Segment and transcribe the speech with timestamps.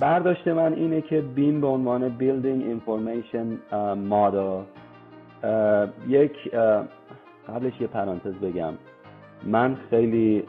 [0.00, 3.46] برداشت من اینه که بیم به عنوان بیلدینگ اینفورمیشن
[3.96, 4.60] مادل
[6.08, 6.32] یک
[7.48, 8.72] قبلش یه پرانتز بگم.
[9.46, 10.44] من خیلی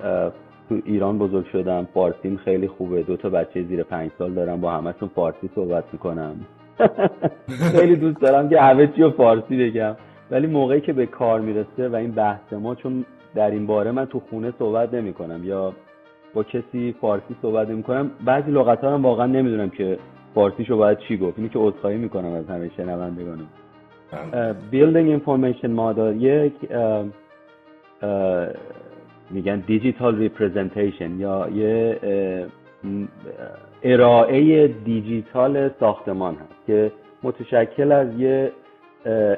[0.70, 1.88] تو ایران بزرگ شدم.
[1.94, 3.04] فارسیم خیلی خوبه.
[3.04, 4.62] دو تا بچه زیر پنج سال دارم.
[4.62, 6.36] با همهشون فارسی صحبت می‌کنم.
[7.78, 9.96] خیلی دوست دارم که همه چی رو فارسی بگم.
[10.32, 13.06] ولی موقعی که به کار می‌رسه و این بحث ما چون
[13.36, 15.74] در این باره من تو خونه صحبت نمی کنم یا
[16.34, 20.00] با کسی فارسی صحبت نمی کنم بعضی لغت ها هم واقعا نمی‌دونم که
[20.36, 21.38] فارسیشو باید چی گفت.
[21.38, 23.48] اینی که عذرخواهی می‌کنم از همه شنوندگانم.
[24.72, 26.54] building information model یک
[29.32, 32.00] میگن digital representation یا یه
[33.84, 36.92] ارائه دیجیتال ساختمان هست که
[37.24, 38.52] متشکل از یه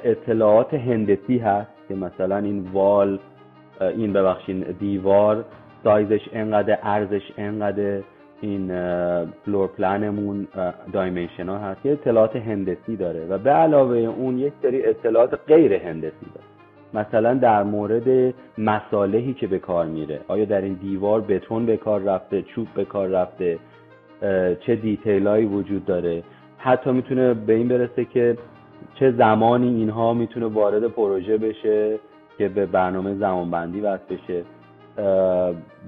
[0.03, 3.19] اطلاعات هندسی هست که مثلا این wall
[3.81, 5.45] این ببخشین دیوار
[5.83, 8.01] سایزش انقدر عرضش انقدر
[8.41, 8.67] این
[9.45, 10.47] floor plan مون
[10.93, 11.81] dimension ها هست.
[11.81, 16.45] که اطلاعات هندسی داره و به علاوه اون یک سری اطلاعات غیر هندسی داره.
[16.93, 20.19] مثلا در مورد مصالحی که به کار میره.
[20.27, 23.59] آیا در این دیوار بتون به کار رفته چوب به کار رفته؟
[24.59, 26.23] چه detail هایی وجود داره؟
[26.57, 28.37] حتی می‌تونه به این برسه که
[28.95, 31.99] چه زمانی اینها می‌تونه وارد پروژه بشه
[32.37, 34.43] که به برنامه زمانبندی وصل بشه.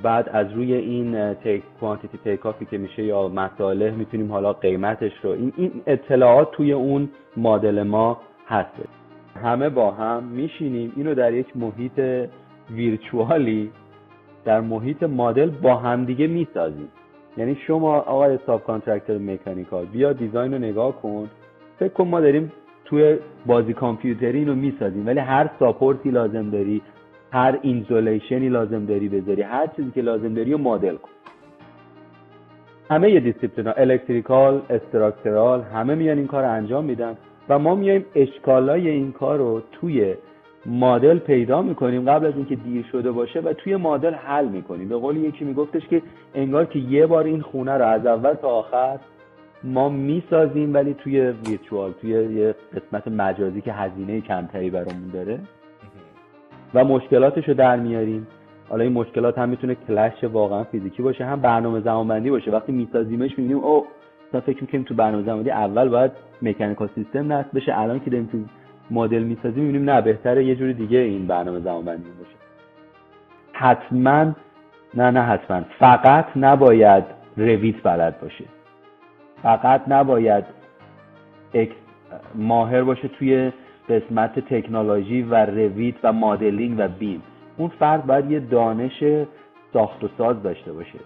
[0.04, 2.40] بعد از روی این take quantity take
[2.70, 8.22] که میشه یا مصالح می‌تونیم حالا قیمتش رو این, این اطلاعات توی اون مدل ما
[8.48, 8.72] هست.
[9.44, 10.94] همه با هم میشینیم.
[10.96, 12.02] اینو در یک محیط
[12.72, 13.72] virtual ی
[14.46, 16.88] در محیط مدل با همدیگه می‌سازیم.
[17.38, 21.30] یعنی شما آقای subcontractor mechanical بیا design رو نگاه کن.
[21.80, 22.52] فکر کن ما داریم
[22.86, 26.82] توی بازی کامپیوتری اینو می‌سازیم ولی هر support ی لازم داری
[27.34, 29.42] هر insulation ی لازم داری بذاری.
[29.42, 31.10] هر چیزی که لازم داری رو مدل کن.
[32.90, 37.18] همه یه discipline ا electrical structural همه میان این کار رو انجام میدن
[37.50, 40.16] و ما میایم اشکالای این کار رو توی
[40.66, 44.90] مدل پیدا می‌کنیم قبل از اینکه دیر شده باشه و توی مدل حل می‌کنیم.
[44.90, 46.02] به قول یکی میگفتش که
[46.36, 49.00] انگار که یه بار این خونه رو از اول تا آخر
[49.64, 55.40] ما می‌سازیم ولی توی ویرچوال توی یه قسمت مجازی که هزینه کمتری برامون داره.
[56.74, 58.28] و مشکلاتش رو در میاریم.
[58.70, 62.52] حالا این مشکلات هم می‌تونه کلش واقعا فیزیکی باشه هم برنامه زمانبندی باشه.
[62.52, 63.86] وقتی میسازیمش می‌بینیم او
[64.32, 67.80] تا فکر می‌کنیم تو برنامه زمانبندی اول باید مکانیکال سیستم نصب بشه.
[67.80, 68.38] الان که داریم تو
[68.92, 72.36] مدل می‌سازیم می‌بینیم نه بهتره یه جوری دیگه این برنامه زمانبندی باشه.
[73.54, 74.32] حتما
[74.94, 75.62] نه نه حتما.
[75.80, 77.04] فقط نباید
[77.38, 78.46] Revit بلد باشه.
[79.44, 80.46] فقط نباید
[82.36, 83.52] ماهر باشه توی
[83.90, 87.22] قسمت تکنولوژی و Revit و مدلینگ و BIM.
[87.58, 89.04] اون فرد باید یه دانش
[89.74, 91.00] ساخت و ساز داشته باشه.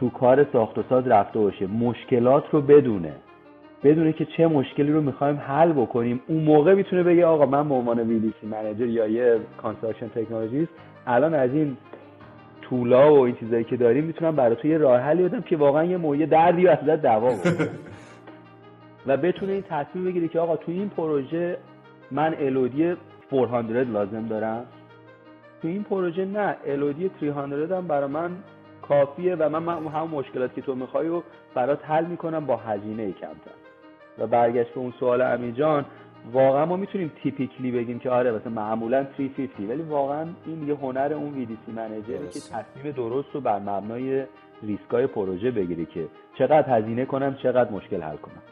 [0.00, 1.66] تو کار ساخت و ساز رفته باشه.
[1.66, 3.12] مشکلات رو بدونه.
[3.84, 6.20] بدونه که چه مشکلی رو می‌خوایم حل بکنیم.
[6.26, 10.72] اون موقع می‌تونه بگه آقا من به عنوان VDC manager یا یه construction technologist
[11.06, 11.76] الان از این
[12.62, 15.84] طولا و این چیزایی که داریم می‌تونم برای تو یه راه حلی بدم که واقعا
[15.84, 17.32] یه مویه دردی از دوا
[19.06, 21.56] و بتونه این تصمیم بگیره که آقا تو این پروژه
[22.14, 22.96] من الودی
[23.30, 24.66] 400 لازم دارم.
[25.62, 28.30] تو این پروژه نه الودی 300 هم برای من
[28.82, 31.22] کافیه و من, همون مشکلاتی که تو می‌خوای رو
[31.54, 33.50] برات حل می‌کنم با هزینه کمتر.
[34.18, 35.84] و برگشت به اون سوال امیجان
[36.32, 41.12] واقعا ما می‌تونیم تیپیکلی بگیم که آره مثلا معمولا 350 ولی واقعا این یه هنر
[41.12, 44.24] اون ویدیسی منیجره که تصمیم درست رو بر مبنای
[44.62, 46.06] ریسکای پروژه بگیره که
[46.38, 48.42] چقدر هزینه کنم چقدر مشکل حل کنم.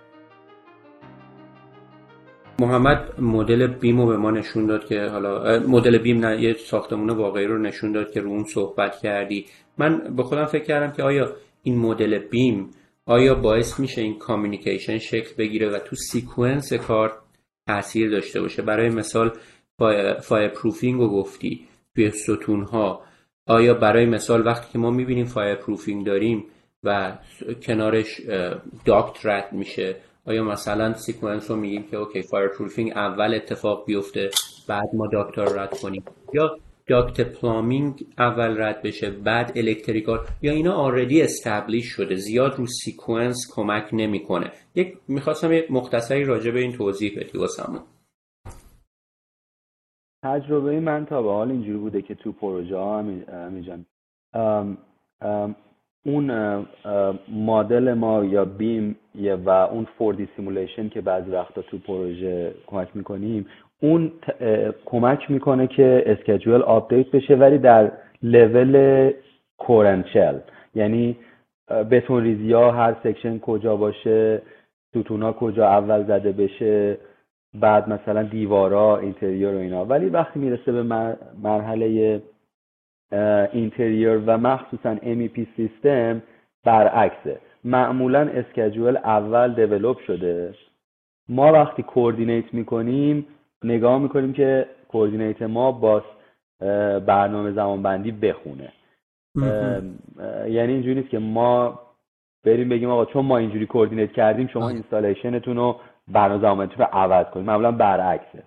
[2.58, 7.10] محمد مدل بیم رو به ما نشون داد که حالا مدل بیم نه یه ساختمون
[7.10, 9.46] واقعی رو نشون داد که رو اون صحبت کردی.
[9.78, 11.32] من به خودم فکر کردم که آیا
[11.62, 12.70] این مدل بیم
[13.06, 17.18] آیا باعث میشه این communication شکل بگیره و تو sequence کار
[17.66, 19.32] تاثیر داشته باشه؟ برای مثال
[20.22, 23.02] fireproofing رو گفتی توی ستون ها
[23.46, 26.44] آیا برای مثال وقتی که ما می‌بینیم fireproofing داریم
[26.84, 27.18] و
[27.62, 28.20] کنارش
[28.84, 29.96] duct رد میشه
[30.26, 34.30] آیا مثلا sequence رو میگیم که okay fireproofing اول اتفاق بیفته
[34.68, 36.04] بعد ما duct رو رد کنیم؟
[36.34, 36.56] یا
[36.86, 43.36] duct plumbing اول رد بشه بعد electrical؟ یا اینا already establish شده زیاد رو sequence
[43.54, 47.80] کمک نمی‌کنه؟ یکم می‌خواستم یه مختصری راجع به این توضیح بدی واسمون.
[50.24, 53.02] تجربه من تا به حال اینجوری بوده که تو پروژه ها
[53.50, 53.86] میجن
[56.06, 56.30] اون
[57.32, 58.96] مدل ما یا BIM
[59.44, 63.46] و اون 4D simulation که بعضی وقتا تو پروژه کمک می‌کنیم
[63.82, 64.12] اون
[64.84, 67.92] کمک می‌کنه که schedule update بشه ولی در
[68.22, 69.10] level
[69.58, 70.38] core and shell
[70.74, 71.16] یعنی
[71.90, 74.42] بتون ریزی ها هر section کجا باشه
[74.88, 76.98] ستونا کجا اول زده بشه
[77.54, 79.84] بعد مثلا دیوارا interior و اینا.
[79.84, 80.82] ولی وقتی می‌رسه به
[81.42, 82.22] مرحله
[83.52, 86.22] interior و مخصوصا MEP سیستم
[86.64, 87.40] برعکسه.
[87.64, 90.54] معمولا schedule اول develop شده.
[91.28, 93.26] ما وقتی coordinate می‌کنیم
[93.64, 96.02] نگاه می‌کنیم که coordinate ما با
[97.06, 98.72] برنامه زمانبندی بخونه.
[100.48, 101.80] یعنی اینجوری نیست که ما
[102.44, 105.76] بریم بگیم آقا چون ما اینجوری coordinate کردیم شما installation تون رو
[106.08, 107.46] برنامه زمانبندی رو عوض کنیم.
[107.46, 108.42] معمولا برعکسه.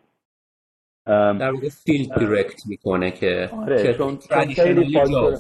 [1.06, 4.18] در واقع field direct می‌کنه که آره چون
[4.56, 5.38] خیلی فاکتور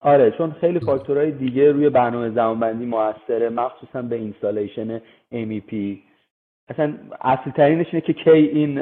[0.00, 4.98] آره چون خیلی فاکتورهای دیگه روی برنامه زمانبندی موثره مخصوصا به installation
[5.32, 5.74] MEP
[6.68, 8.78] اصلا اصلی ترینش اینه که کی این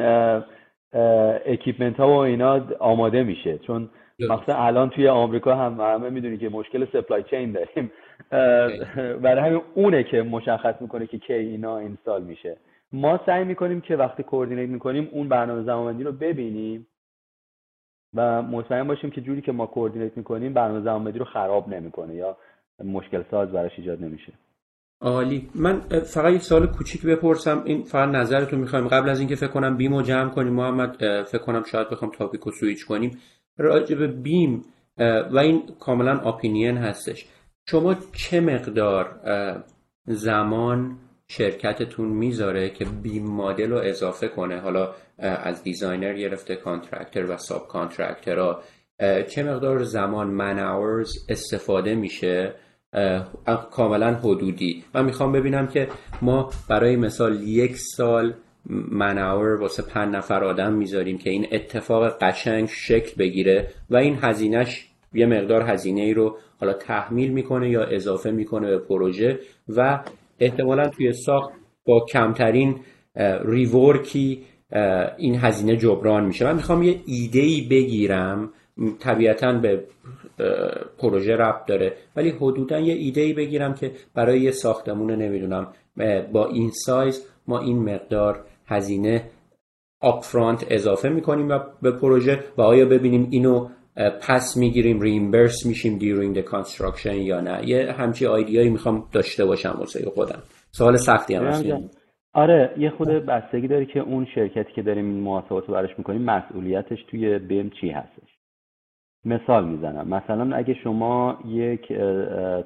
[1.47, 3.58] equipment ها و اینا آماده میشه.
[3.58, 7.93] چون مثلا الان توی آمریکا هم همه می‌دونی که مشکل supply chain داریم.
[9.23, 12.56] برای همین اونه که مشخص می‌کنه که کی اینا اینستال میشه.
[12.93, 16.87] ما سعی می‌کنیم که وقتی کوردینیت می‌کنیم اون برنامه زمانبندی رو ببینیم
[18.14, 22.37] و مطمئن باشیم که جوری که ما کوردینیت می‌کنیم برنامه زمانبندی رو خراب نمی‌کنه یا
[22.85, 24.32] مشکل ساز براش ایجاد نمیشه.
[25.00, 25.49] عالی.
[25.55, 25.81] من
[26.14, 27.62] فقط یک سوال کوچیک بپرسم.
[27.64, 28.88] این فقط نظرتو می‌خوایم.
[28.88, 32.52] قبل از اینکه فکر کنم بیمو جمع کنیم محمد فکر کنم شاید بخوام تاپیک رو
[32.52, 33.19] سویچ کنیم.
[33.58, 34.64] راجع به بیم
[35.32, 37.29] و این کاملا opinion هستش.
[37.67, 39.20] شما چه مقدار
[40.05, 40.96] زمان
[41.31, 48.56] شرکتتون می‌ذاره که BIM مدل رو اضافه کنه حالا از designer گرفته contractor و subcontractor
[49.29, 50.59] چه مقدار زمان من
[51.29, 52.55] استفاده میشه؟
[53.71, 54.85] کاملا حدودی.
[54.95, 55.89] من می‌خوام ببینم که
[56.23, 58.35] ما برای مثال یک سال
[58.91, 64.19] man hour واسه پنج نفر آدم می‌ذاریم که این اتفاق قشنگ شکل بگیره و این
[64.23, 69.39] هزینهش یه مقدار هزینه ای رو حالا تحمیل می‌کنه یا اضافه می‌کنه به پروژه
[69.69, 70.01] و
[70.40, 71.50] احتمالا توی ساخت
[71.85, 72.76] با کمترین
[73.44, 74.43] ریورکی
[75.19, 76.44] این هزینه جبران میشه.
[76.44, 78.50] من می‌خوام یه ایده ای بگیرم.
[79.00, 79.85] طبیعتا به
[80.99, 81.93] پروژه ربط داره.
[82.17, 85.67] ولی حدودا یه ایده ای بگیرم که برای یه ساختمون نمی‌دونم
[86.32, 89.31] با این سایز ما این مقدار هزینه
[90.00, 93.69] آپفرانت اضافه می‌کنیم و به پروژه و آیا ببینیم اینو
[93.99, 97.69] پس می‌گیریم reimburse میشیم during the construction یا نه.
[97.69, 100.43] یه همچی idea یی می‌خوام داشته باشم واسه خودم.
[100.71, 101.91] سوال سختی هم
[102.35, 106.99] آره یه خود بستگی داره که اون شرکتی که داریم محاسبات رو براش می‌کنیم مسئولیتش
[107.11, 108.39] توی BIM چی هستش؟
[109.25, 110.09] مثال می‌زنم.
[110.09, 111.81] مثلا اگه شما یک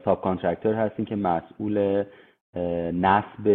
[0.04, 2.04] subcontractor هستین که مسئول
[2.92, 3.46] نصب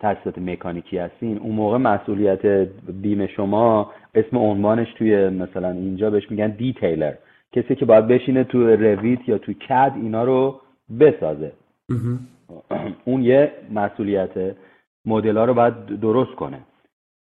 [0.00, 1.38] تجهیزات مکانیکی هستین.
[1.38, 2.46] اون موقع مسئولیت
[3.02, 7.14] BIM شما اسم عنوانش توی مثلا اینجا بهش میگن detailer
[7.52, 10.60] کسی که باید بشینه تو Revit یا تو CAD اینا رو
[11.00, 11.52] بسازه.
[13.04, 14.56] اون یه مسئولیت
[15.06, 16.58] مدل ها رو باید درست کنه.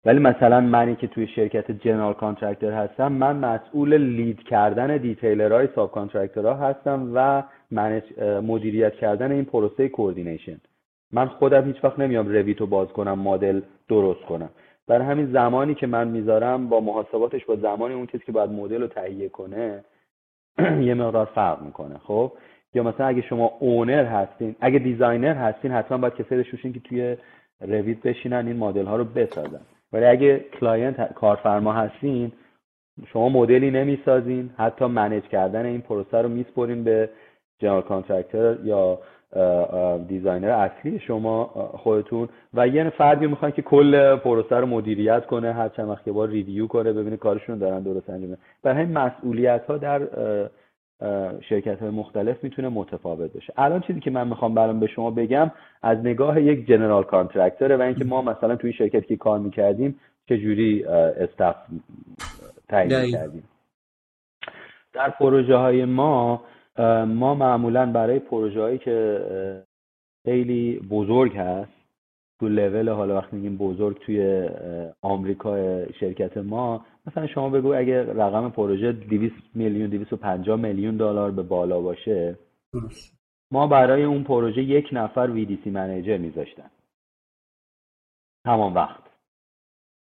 [0.04, 5.92] ولی مثلا منی که توی شرکت general contractor هستم من مسئول lead کردن detailer های
[5.92, 7.42] subcontractor ها هستم و
[8.42, 10.56] مدیریت کردن این پروسه coordination.
[11.12, 14.50] من خودم هیچ وقت نمیام Revit و باز کنم مدل درست کنم.
[14.86, 18.80] برای همین زمانی که من می‌ذارم با محاسباتش با زمانی اون کسی که باید مدل
[18.80, 19.84] رو تهیه کنه
[20.88, 22.32] یه مقدار فرق می‌کنه خب؟
[22.74, 27.16] یا مثلا اگه شما owner هستین اگه designer هستین حتما باید کسی داشته که توی
[27.60, 29.60] Revit بشینن این مدل ها رو بسازن.
[29.92, 32.32] ولی اگه client کارفرما هستین
[33.12, 37.10] شما مدلی نمی‌سازین حتی manage کردن این پروسه رو میسپرین به
[37.58, 38.98] general contractor یا
[40.08, 41.44] designer اصلی شما
[41.78, 42.28] خودتون.
[42.54, 46.66] و یه فردی می‌خوان که کل پروسه رو مدیریت کنه هر چند وقت بار review
[46.66, 50.00] کنه ببینه کارشون دارن درست انجام برای همین مسئولیت ها در
[51.40, 55.50] شرکت های مختلف می‌تونه متفاوت باشه الان چیزی که من می‌خوام برام به شما بگم
[55.82, 60.00] از نگاه یک general contractor ه و اینکه ما مثلا توی شرکتی که کار می‌کردیم
[60.28, 61.56] چجوری staff
[62.68, 63.44] تعیین کردیم
[64.92, 66.42] در پروژه های ما
[67.06, 69.20] ما معمولا برای پروژه هایی که
[70.24, 71.72] خیلی بزرگ هست
[72.40, 74.48] تو لول حالا وقتی میگیم بزرگ توی
[75.02, 81.42] آمریکا شرکت ما مثلا شما بگو اگه رقم پروژه 200 میلیون 250 میلیون دلار به
[81.42, 82.38] بالا باشه
[83.50, 86.70] ما برای اون پروژه یک نفر VDC منیجر میذاشتن.
[88.44, 89.02] تمام وقت.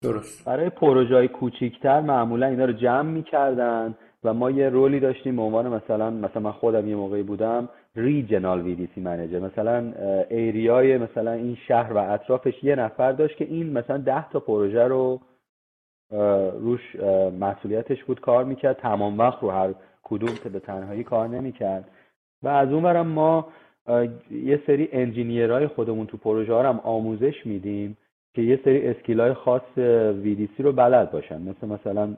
[0.04, 0.46] درست.
[0.46, 3.96] برای پروژه های کوچیکتر معمولا اینا رو جمع می‌کردن.
[4.24, 8.62] و ما یه رولی داشتیم به عنوان مثلا مثلا من خودم یه موقعی بودم ریجنال
[8.62, 9.94] ویدیسی منیجر مثلا
[10.30, 14.84] ایریای مثلا این شهر و اطرافش یه نفر داشت که این مثلا ده تا پروژه
[14.84, 15.20] رو
[16.60, 16.96] روش
[17.40, 18.78] مسئولیتش بود کار می‌کرد.
[18.78, 19.74] تمام وقت رو هر
[20.04, 21.90] کدوم که به تنهایی کار نمی‌کرد.
[22.44, 23.48] و از اون برم ما
[24.32, 27.98] یه سری engineer های خودمون تو پروژه هم آموزش میدیم.
[28.34, 29.62] که یه سری skill های خاص
[30.24, 31.42] VDC رو بلد باشن.
[31.42, 32.18] مثل مثلا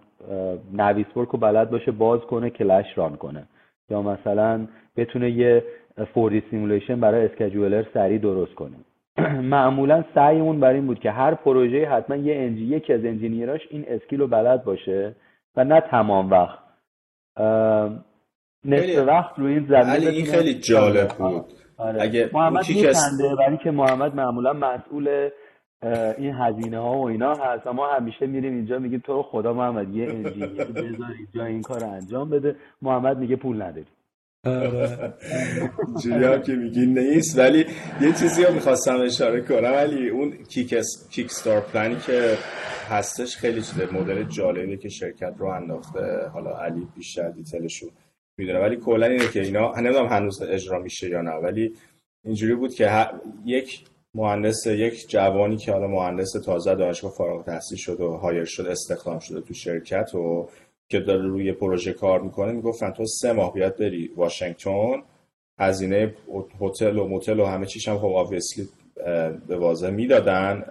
[0.74, 3.48] Navisworks رو بلد باشه باز کنه clash run کنه.
[3.90, 4.68] یا مثلا
[4.98, 5.64] بتونه یه
[6.14, 8.76] 4D simulation برای scheduler سریع درست کنه.
[9.56, 13.62] معمولا سعیمون بر این بود که هر پروژه حتما یه انجی یکی از engineer اش
[13.70, 15.16] این skill رو بلد باشه
[15.56, 16.60] و نه تمام وقت.
[18.66, 21.46] نصف وقت روی این زمین این خیلی جالب بود.
[21.78, 22.02] آره.
[22.02, 25.30] اگه محمد میخنده برای که محمد معمولا مسئول
[26.18, 27.68] این هزینه ها و اینا هست.
[27.68, 32.30] ما همیشه میریم اینجا میگیم تو خدا محمد یه انجینیر بذار اینجا این کار انجام
[32.30, 32.56] بده.
[32.82, 33.86] محمد میگه پول نداری
[36.04, 37.40] جوری هم که میگی نیست.
[37.40, 37.66] ولی
[38.02, 39.72] یه چیزی رو می‌خواستم اشاره کنم.
[39.72, 40.76] ولی اون کیک,
[41.12, 42.38] کیک ستار پلانی که
[42.90, 46.28] هستش خیلی چیز مدل جالبی که شرکت رو انداخته.
[46.34, 47.88] حالا علی بیشتر دیتیلشو
[48.38, 48.60] می‌دونه.
[48.60, 51.74] ولی کلا اینه که اینا نمی‌دونم هنوز اجرا میشه یا نه ولی
[52.26, 53.08] اینجوری بود که
[53.46, 53.86] یک
[54.16, 59.20] مهندس یک جوانی که حالا مهندس تازه دانشگاه فارغ التحصیل شد و هایر شد استخدام
[59.20, 60.50] شده تو شرکت و
[60.90, 65.04] که داره روی پروژه کار می‌کنه می‌گفتن تو سه ماه بیاد بری واشنگتن
[65.60, 66.16] هزینه
[66.62, 68.30] هتل و موتل و همه چیش هم خب
[69.48, 70.64] به واضح می‌دادن.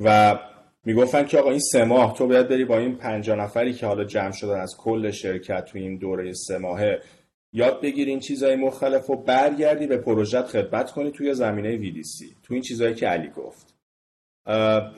[0.00, 0.38] و
[0.84, 4.04] می‌گفتن که آقا این سه ماه تو باید بری با این پنجاه نفری که حالا
[4.04, 7.00] جمع شدن از کل شرکت تو این دوره سه ماهه
[7.52, 12.54] یاد بگیری این چیزهای مختلف و برگردی به پروژت خدمت کنی توی زمینه VDC تو
[12.54, 13.74] این چیزهایی که علی گفت.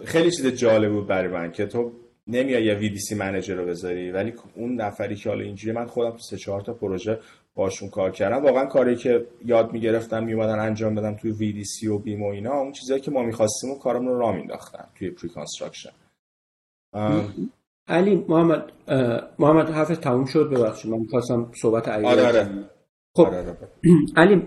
[0.05, 1.93] خیلی چیز جالب بود برای من که تو
[2.27, 6.19] نمیای یه VDC manager رو بذاری ولی اون نفری که حالا اینجوری من خودم تو
[6.19, 7.19] سه چهار تا پروژه
[7.55, 11.33] باشون کار کردم واقعا کاری که یاد می‌گرفتم میومدن انجام بدم توی
[11.65, 14.85] VDC و BIM و اینا اون چیزایی که ما می‌خواستیم و کارمون رو را مینداختن
[14.95, 15.93] توی preconstruction
[17.89, 18.73] علی محمد
[19.39, 20.91] محمد حرف تموم شد ببخشید.
[20.91, 22.49] من می‌خواستم صحبت علی آره آره.
[23.15, 23.57] خب آره آره.
[24.17, 24.47] علی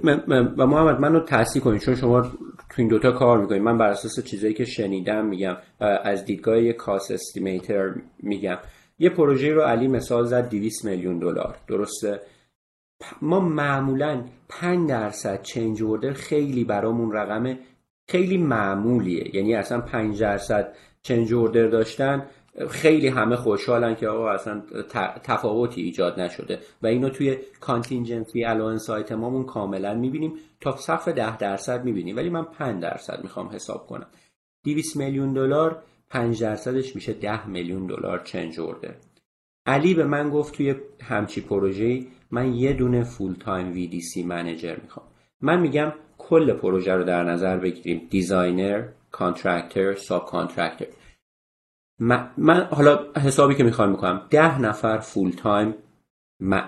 [0.58, 3.62] و محمد منو تحصیل کنید چون شما تو این دوتا کار می‌کنید.
[3.62, 8.58] من بر اساس چیزایی که شنیدم میگم از دیدگاه یه کاس استیمیتر میگم.
[9.00, 11.56] یه پروژه رو علی مثال زد 200 میلیون دلار.
[11.68, 12.22] درسته؟
[13.22, 17.58] ما معمولا 5 درصد چنج اوردر خیلی برامون رقم
[18.08, 19.36] خیلی معمولیه.
[19.36, 22.26] یعنی اصلا 5 درصد change order داشتن
[22.70, 24.62] خیلی همه خوشحالن که آقا اصلا
[25.24, 30.34] تفاوتی ایجاد نشده و اینو توی contingency allowance مامون کاملا می‌بینیم.
[30.62, 32.16] تا سقف ده درصد می‌بینیم.
[32.18, 34.08] ولی من 5 درصد می‌خوام حساب کنم.
[34.66, 38.96] 200 میلیون دلار 5 درصدش میشه 10 میلیون دلار change order
[39.66, 45.06] علی به من گفت توی همچی پروژه من یه دونه full time VDC manager می‌خوام.
[45.42, 48.08] من میگم کل پروژه رو در نظر بگیریم.
[48.10, 50.86] designer contractor subcontractor
[52.00, 55.76] من, حالا حسابی که می‌خوام می‌کنم ده نفر full time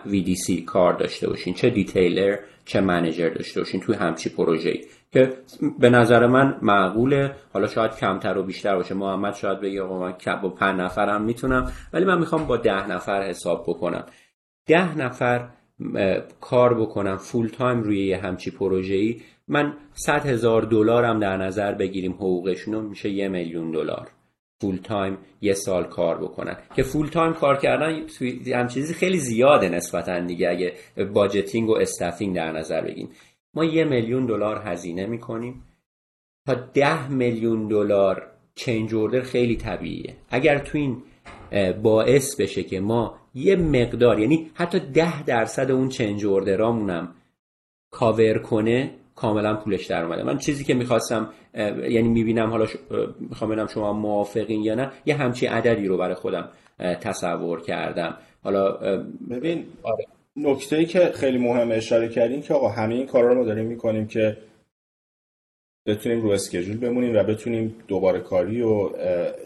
[0.05, 5.33] VDC کار داشته باشین چه detailer چه manager داشته باشین توی همچی پروژه ای که
[5.79, 10.13] به نظر من معقوله حالا شاید کمتر و بیشتر باشه محمد شاید بگه آقا من
[10.41, 14.05] با پنج نفرم می‌تونم ولی من می‌خوام با ده نفر حساب بکنم.
[14.65, 15.49] ده نفر
[16.41, 21.73] کار بکنم full time روی یه همچی پروژه ای من 100 هزار دلارم در نظر
[21.73, 24.07] بگیریم حقوقشون میشه یه میلیون دلار.
[24.61, 26.57] full time یه سال کار بکنن.
[26.75, 28.05] که full time کار کردن
[28.53, 30.73] هم چیزی خیلی زیاده نسبتا دیگه اگه
[31.13, 33.09] budgeting و staffing در نظر بگیم.
[33.53, 35.63] ما یه میلیون دلار هزینه می‌کنیم.
[36.47, 40.15] تا ده میلیون دلار change order خیلی طبیعیه.
[40.29, 41.03] اگر تو این
[41.81, 47.15] باعث بشه که ما یه مقدار یعنی حتی ده درصد اون change order امونم
[47.91, 51.29] cover کنه کاملا پولش در اومده من چیزی که می‌خواستم
[51.89, 52.67] یعنی می‌بینم حالا
[53.19, 58.71] می‌خوام ببینم شما موافقین یا نه یه همچی عددی رو برای خودم تصور کردم حالا
[59.29, 60.05] ببین آره.
[60.35, 63.65] نکته ای که خیلی مهم اشاره کردیم که آقا همه این کارا رو ما داریم
[63.65, 64.37] می‌کنیم که
[65.85, 68.89] بتونیم رو اسکیجول بمونیم و بتونیم دوباره کاری و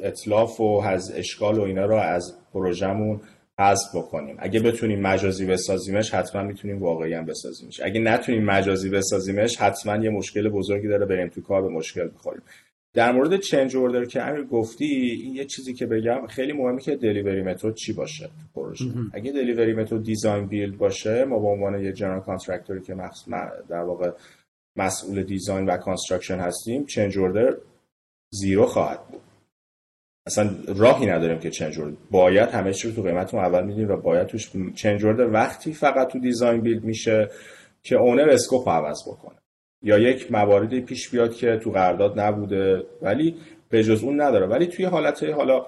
[0.03, 3.21] اطلاف و از اشکال و اینا رو از پروژمون
[3.61, 4.35] حذف بکنیم.
[4.39, 7.81] اگه بتونیم مجازی بسازیمش حتما می‌تونیم واقعی هم بسازیمش.
[7.83, 12.41] اگه نتونیم مجازی بسازیمش حتما یه مشکل بزرگی داره بریم تو کار به مشکل بخوریم.
[12.93, 16.95] در مورد change order که امیر گفتی این یه چیزی که بگم خیلی مهمه که
[16.95, 18.85] delivery method چی باشه تو پروژه.
[19.13, 22.95] اگه delivery method design build باشه ما به عنوان یه general contractor ی که
[23.69, 24.11] در واقع
[24.75, 27.57] مسئول design و construction هستیم change order
[28.29, 29.21] zero خواهد بود.
[30.25, 31.79] اصلا راهی نداریم که change
[32.11, 36.19] باید همه چی رو تو قیمت اول میدیم و باید توش change وقتی فقط تو
[36.19, 37.29] design build میشه
[37.83, 39.37] که owner scope عوض بکنه.
[39.83, 43.35] یا یک مواردی پیش بیاد که تو قرارداد نبوده ولی
[43.69, 44.47] به جز اون نداره.
[44.47, 45.65] ولی توی حالت حالا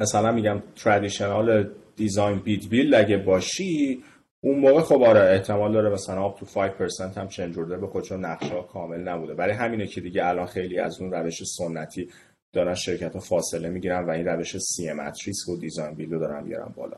[0.00, 4.02] مثلا میگم traditional design bid build اگه باشی
[4.40, 8.64] اون موقع خب آره احتمال داره مثلا up to 5% هم change به چون نقشه
[8.72, 9.34] کامل نبوده.
[9.34, 12.08] برای همینه که دیگه الان خیلی از اون روش سنتی
[12.54, 16.44] دارن شرکت ها فاصله می‌گیرن و این روش CM at risk و design build دارن
[16.44, 16.96] بیارن بالا.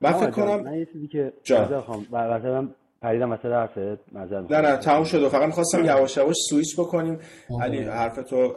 [0.00, 1.32] من فکر کنم من یه چیزی که
[2.12, 2.68] مثلا
[3.02, 3.78] پریدم مثلا حرفت
[4.52, 5.28] نه نه تموم شد.
[5.28, 7.18] فقط می‌خواستم یواش یواش سویچ بکنیم.
[7.60, 8.54] علی حرف تو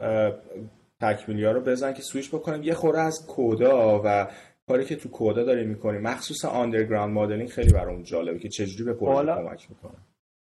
[1.01, 2.63] تکمیلی ها رو بزن که سویچ بکنیم.
[2.63, 4.27] یه خورده از کودا و
[4.67, 6.01] کاری که تو کودا داریم می‌کنیم.
[6.01, 9.93] مخصوصا underground modeling خیلی برام جالبه که چجوری به پروژه کمک می‌کنه.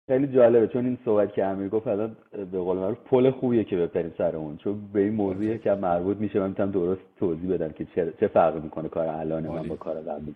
[0.08, 2.16] خیلی جالبه چون این صحبت که امیر گفت الان
[2.52, 6.18] به قول معروف پل خوبیه که بپریم سر اون چون به این موضوعی که مربوط
[6.18, 9.76] میشه من می‌تونم درست توضیح بدم که چه, چه فرقی می‌کنه کار الان من با
[9.76, 10.36] کار قبلی.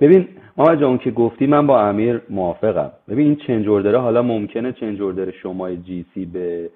[0.00, 2.90] ببین ما اون که گفتی من با امیر موافقم.
[3.08, 6.70] ببین این change order ه حالا ممکنه change order شما GC به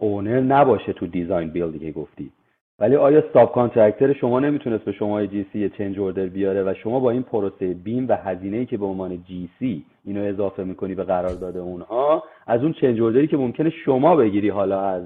[0.00, 2.30] owner نباشه تو design build ی که گفتی.
[2.82, 7.22] ولی آیا subcontractor شما نمی‌تونست به شما GC change order بیاره و شما با این
[7.22, 11.58] پروسه BIM و هزینه ای که به عنوان GC اینو اضافه می‌کنی به قرار داده
[11.58, 15.02] اونها از اون change order ی که ممکنه شما بگیری حالا از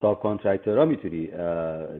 [0.00, 1.28] subcontractor ها می‌تونی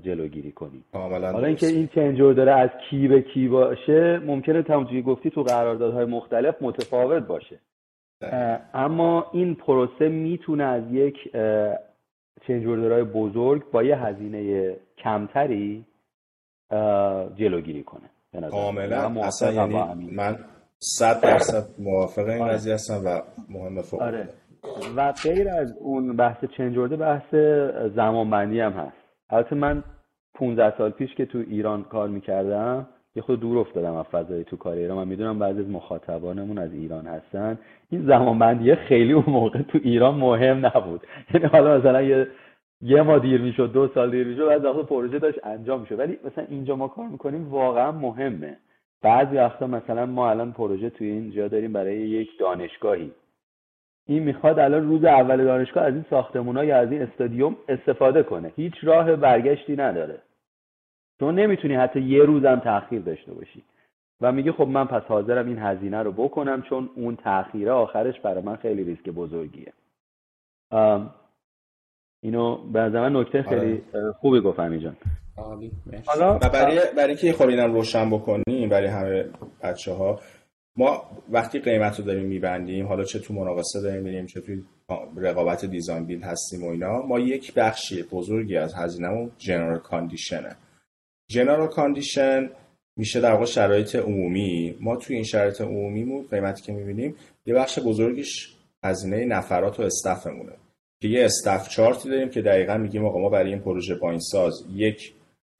[0.02, 5.30] جلوگیری کنی؟ حالا اینکه این چنج اوردر از کی به کی باشه ممکنه همونجوری گفتی
[5.30, 7.58] تو قراردادهای مختلف متفاوت باشه.
[8.74, 11.16] اما این پروسه می‌تونه از یک
[12.46, 15.84] چنج اوردرهای بزرگ با یه هزینه کمتری
[17.36, 18.10] جلوگیری کنه
[18.50, 19.22] کاملا.
[19.22, 20.38] اصلا یعنی من
[20.78, 22.52] صد درصد موافق این آره.
[22.52, 24.28] قضیه هستم و مهم فوق آره.
[24.96, 27.34] و غیر از اون بحث چنج بحث
[27.94, 28.96] زمانبندی هم هست.
[29.30, 29.84] البته من
[30.34, 34.56] 15 سال پیش که تو ایران کار می‌کردم یه خود دور افتادم از فضای تو
[34.56, 34.96] کار ایران.
[34.96, 37.58] من می‌دونم بعضی از مخاطبانمون از ایران هستن.
[37.90, 41.06] این زمانبندی خیلی اون موقع تو ایران مهم نبود.
[41.34, 42.26] یعنی حالا مثلا یه
[42.80, 45.98] یه ما دیر می‌شد دو سال دیر می‌شد بعد وقت پروژه داشت انجام می‌شد.
[45.98, 48.56] ولی مثلا اینجا ما کار می‌کنیم واقعا مهمه.
[49.02, 53.10] بعضی وقتا مثلا ما الان پروژه توی اینجا داریم برای یک دانشگاهی.
[54.06, 58.52] این می‌خواد الان روز اول دانشگاه از این ساختمونا یا از این استادیوم استفاده کنه.
[58.56, 60.18] هیچ راه برگشتی نداره.
[61.20, 63.64] چون نمی‌تونی حتی یه روزم تاخیر داشته باشی.
[64.20, 68.42] و میگه خب من پس حاضرم این هزینه رو بکنم چون اون تاخیره آخرش برای
[68.42, 69.72] من خیلی ریسک بزرگیه.
[72.22, 74.12] اینو به من نکته خیلی آره.
[74.12, 74.96] خوبی گفتم جان.
[76.06, 79.24] حالا برای برای که خب اینم روشن بکنیم برای همه
[79.62, 80.20] بچه ها
[80.76, 84.64] ما وقتی قیمت رو داریم میبندیم حالا چه تو مناقصه داریم میریم چه توی
[85.16, 90.56] رقابت design build هستیم و اینا ما یک بخشی بزرگی از هزینهمون general condition
[91.28, 92.50] ه general condition
[92.96, 94.74] میشه در واقع شرایط عمومی.
[94.80, 97.14] ما توی این شرایط عمومیمون قیمتی که می‌بینیم
[97.46, 98.52] یه بخش بزرگیش
[98.84, 100.52] هزینه نفرات و staff مونه.
[101.02, 104.18] که یه staff chart ی داریم که دقیقا میگیم آقا ما برای این پروژه با
[104.18, 105.12] ساز یک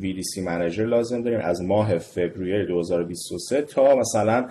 [0.02, 1.40] VDC manager لازم داریم.
[1.40, 4.48] از ماه فوریه 2023 تا مثلا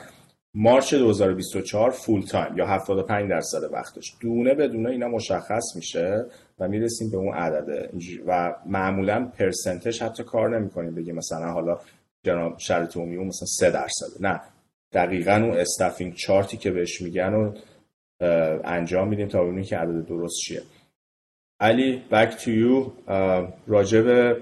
[0.55, 4.15] مارچ 2024 full time یا 75 درصد وقتش.
[4.19, 6.25] دونه به دونه اینا مشخص میشه
[6.59, 7.89] و می‌رسیم به اون عدده
[8.27, 10.95] و معمولا percent ش حتی کار نمی‌کنیم.
[10.95, 11.79] بگیم مثلا حالا
[12.23, 14.07] جنرال شرط عمومی مثلا 3 درصد.
[14.19, 14.41] نه.
[14.91, 17.51] دقیقا اون staffing chart ی که بهش میگن و
[18.63, 20.61] انجام میدیم تا ببینیم که عدد درست چیه.
[21.59, 22.91] علی بک تو یو
[23.67, 24.37] راجب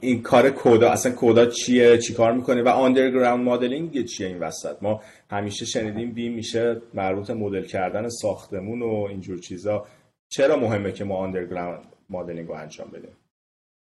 [0.00, 4.82] این کار کودا اصلا کودا چیه؟ چی کار می‌کنه؟ و آندرگراوند مدلینگ چیه این وسط؟
[4.82, 5.00] ما
[5.30, 9.86] همیشه شنیدیم بیم میشه مربوط مدل کردن ساختمون و اینجور چیزا.
[10.28, 13.16] چرا مهمه که ما آندرگراوند مدلینگ رو انجام بدیم؟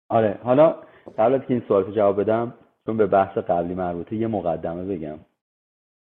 [0.10, 0.76] آره حالا
[1.18, 2.54] قبل از که این سوال جواب بدم
[2.86, 5.20] چون به بحث قبلی مربوطه یه مقدمه بگم.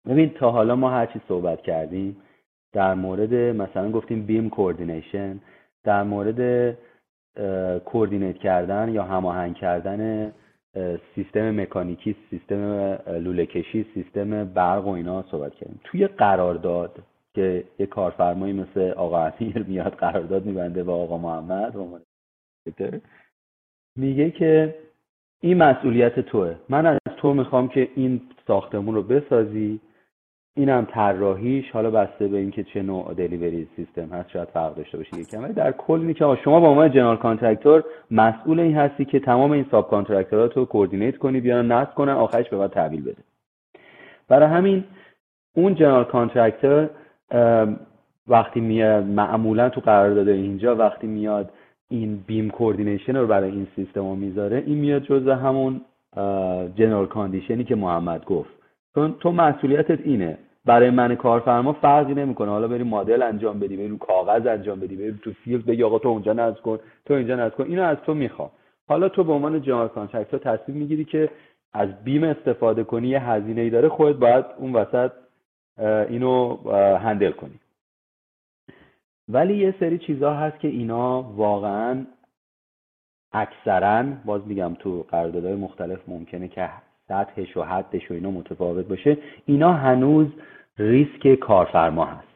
[0.07, 2.17] ببین تا حالا ما هر چی صحبت کردیم
[2.73, 5.39] در مورد مثلا گفتیم بیم کوردینیشن
[5.83, 6.77] در مورد
[7.85, 10.31] کوردینیت کردن یا هماهنگ کردن
[11.15, 15.79] سیستم مکانیکی سیستم لوله کشی سیستم برق و اینا صحبت کردیم.
[15.83, 16.99] توی قرارداد
[17.35, 21.75] که یه کارفرمایی مثل آقا امیر میاد قرارداد میبنده با آقا محمد
[23.95, 24.75] میگه که
[25.41, 26.55] این مسئولیت توه.
[26.69, 29.79] من از تو می‌خوام که این ساختمون رو بسازی
[30.57, 35.19] اینم طراحیش حالا بسته به اینکه چه نوع delivery system هست شاید فرق داشته باشه
[35.19, 35.43] یکم.
[35.43, 39.51] ولی در کل اینه که شما با عنوان general contractor مسئول این هستی که تمام
[39.51, 43.23] این subcontractor ات رو coordinate کنی بیان نصب کنن آخرش به بعد تحویل بده.
[44.27, 44.83] برای همین
[45.55, 46.89] اون general contractor
[48.27, 51.49] وقتی میاد معمولا تو قرار داده اینجا وقتی میاد
[51.89, 55.81] این BIM coordination رو برای این سیستم رو می‌ذاره این میاد جزء همون
[56.75, 58.49] general condition ی که محمد گفت.
[58.95, 60.37] چون تو مسئولیتت اینه.
[60.67, 62.49] برای من کارفرما فرقی نمی‌کنه.
[62.49, 65.99] حالا بری مدل انجام بدی بری رو کاغذ انجام بدی بری تو field بگی آقا
[65.99, 68.49] تو اونجا نصب کن تو اینجا نصب کن اینو از تو می‌خوام.
[68.87, 71.29] حالا تو به عنوان general contractor تصمیم می‌گیری که
[71.73, 75.11] از BIM استفاده کنی یه هزینه ای داره خودت باید اون وسط
[76.09, 76.57] اینو
[76.97, 77.59] handle کنی.
[79.29, 82.05] ولی یه سری چیزها هست که اینا واقعا
[83.33, 86.69] اکثرا باز میگم تو قراردادهای مختلف ممکنه که
[87.07, 90.27] سطحش و حدش و اینا متفاوت باشه اینا هنوز
[90.79, 92.27] ریسک کارفرما هست.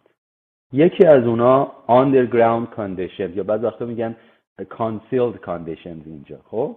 [0.73, 4.15] یکی از اونا underground condition یا بعض وقتا میگن
[4.62, 6.39] concealed conditions اینجا.
[6.45, 6.75] خب؟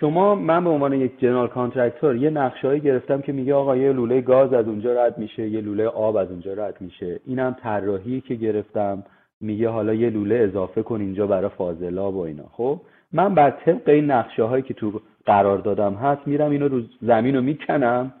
[0.00, 4.20] شما من به عنوان یک جنرال کانترکتور یه نقشهایی گرفتم که میگه آقا یه لوله
[4.20, 7.20] گاز از اونجا رد میشه یه لوله آب از اونجا رد میشه.
[7.26, 9.04] اینم طراحی که گرفتم.
[9.40, 12.44] میگه حالا یه لوله اضافه کن اینجا برای فاضلاب و اینا.
[12.52, 12.80] خب؟
[13.12, 17.36] من بر طبق این نقشه هایی که تو قرار دادم هست میرم اینو رو زمین
[17.36, 18.12] رو می‌کنم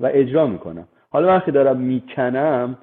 [0.00, 0.88] و اجرا می‌کنم.
[1.12, 2.78] حالا وقتی دارم می‌کنم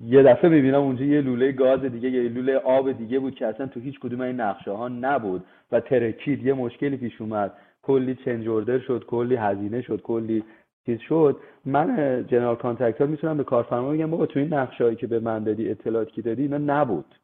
[0.00, 3.66] یه دفعه می‌بینم اونجا یه لوله گاز دیگه یه لوله آب دیگه بود که اصلا
[3.66, 7.52] تو هیچ کدوم این نقشه ها نبود و ترکید یه مشکلی پیش اومد.
[7.82, 10.44] کلی change order شد کلی هزینه شد کلی
[10.86, 11.40] چیز شد.
[11.64, 15.70] من general contractor می‌تونم به کارفرما بگم بابا تو این نقشه که به من دادی
[15.70, 17.14] اطلاعاتی که دادی اینا نبود.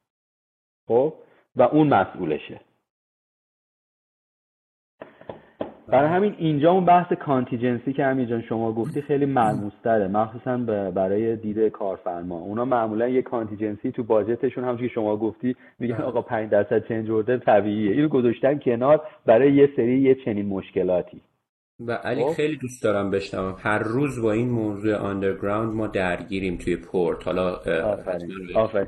[0.89, 1.15] خب؟
[1.57, 2.61] و اون مسئولشه.
[5.89, 10.09] برای همین اینجا اون بحث contingency که همین شما گفتی خیلی ملموستره.
[10.09, 10.57] مخصوصا
[10.95, 12.39] برای دید کارفرما.
[12.39, 16.89] اونا معمولا یه contingency تو budget شون همونجوری که شما گفتی میگن آقا 5 درصد
[16.89, 17.93] change order طبیعیه.
[17.93, 21.21] اینو گذاشتن کنار برای یه سری یه چنین مشکلاتی.
[21.87, 23.55] و علی خب؟ خیلی دوست دارم بشنوم.
[23.59, 27.27] هر روز با این موضوع underground ما درگیریم توی پورت.
[27.27, 27.57] حالا
[28.55, 28.87] آفرین.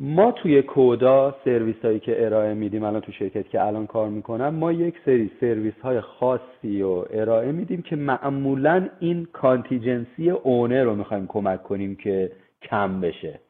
[0.00, 4.48] ما توی کودا سرویس هایی که ارائه میدیم الان تو شرکت که الان کار می‌کنم
[4.54, 10.94] ما یک سری سرویس های خاصی رو ارائه میدیم که معمولا این contingency owner رو
[10.94, 12.32] می‌خوایم کمک کنیم که
[12.62, 13.40] کم بشه.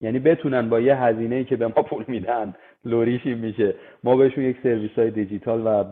[0.00, 3.74] یعنی بتونن با یه هزینه که به ما پول میدن لوریشی میشه.
[4.04, 5.84] ما بهشون یک سرویس های دیجیتال و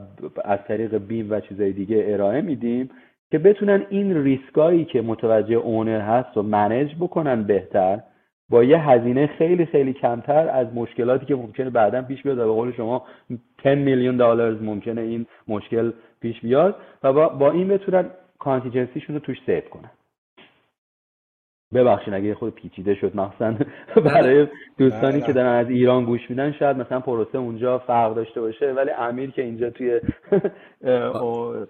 [0.45, 2.91] از طریق BIM و چیزهای دیگه ارائه میدیم
[3.31, 8.01] که بتونن این ریسکایی که متوجه owner هست رو manage بکنن بهتر.
[8.51, 12.73] با یه هزینه خیلی خیلی کمتر از مشکلاتی که ممکنه بعدا پیش بیاد به قول
[12.73, 13.07] شما
[13.65, 19.21] 10 میلیون دلار ممکنه این مشکل پیش بیاد و با, با این بتونن کانتیجنسیشون رو
[19.21, 19.91] توش سیو کنن.
[21.75, 23.59] ببخشید اگه خود پیچیده شد مثلا
[23.97, 24.47] برای
[24.79, 28.91] دوستانی که دارن از ایران گوش میدن شاید مثلا پروسه اونجا فرق داشته باشه ولی
[28.91, 30.01] امیر که اینجا توی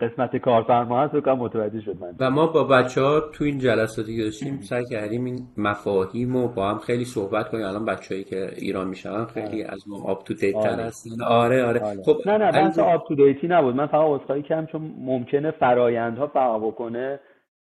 [0.00, 2.14] قسمت کارفرما هست بکنم متوجه شد من.
[2.20, 6.48] و ما با بچه ها تو این جلساتی که داشتیم سعی کردیم این مفاهیم و
[6.48, 7.66] با هم خیلی صحبت کنیم.
[7.66, 9.72] الان بچه‌ای که ایران میشن خیلی آره.
[9.72, 10.82] از ما up to date آره.
[10.82, 11.24] هستن.
[11.24, 12.02] آره آره, آره.
[12.04, 13.74] خب نه نه بحث آپ to date ی نبود.
[13.74, 17.20] من فقط عذرخواهی کردم چون ممکنه فرایندها فرق بکنه.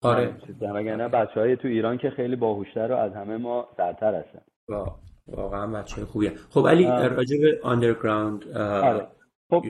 [0.04, 0.30] آره.
[0.62, 4.42] وگرنه بچه های تو ایران که خیلی باهوشتر و از همه ما سرتر هستن.
[5.28, 6.32] واقعا بچه های خوبیه.
[6.50, 9.08] خب علی راجع به underground آره.
[9.50, 9.63] خب.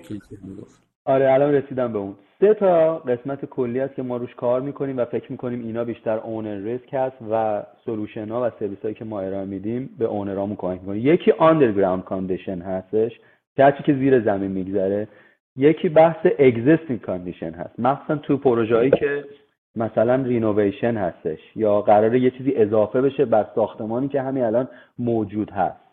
[1.05, 2.15] آره الان رسیدم به اون.
[2.39, 6.17] سه تا قسمت کلی است که ما روش کار می‌کنیم و فکر می‌کنیم اینا بیشتر
[6.17, 10.36] owner risk هست و solution ها و سرویس هایی که ما ارائه میدیم به owner
[10.37, 13.11] امون کمک می‌کنیم یکی underground condition هستش.
[13.55, 15.07] که هرچی که زیر زمین میگذره.
[15.55, 17.79] یکی بحث existing condition هست.
[17.79, 19.25] مخصوصا تو پروژه هایی که
[19.75, 24.67] مثلا renovation هستش یا قراره یه چیزی اضافه بشه بر ساختمانی که همین الان
[24.99, 25.83] موجود هست.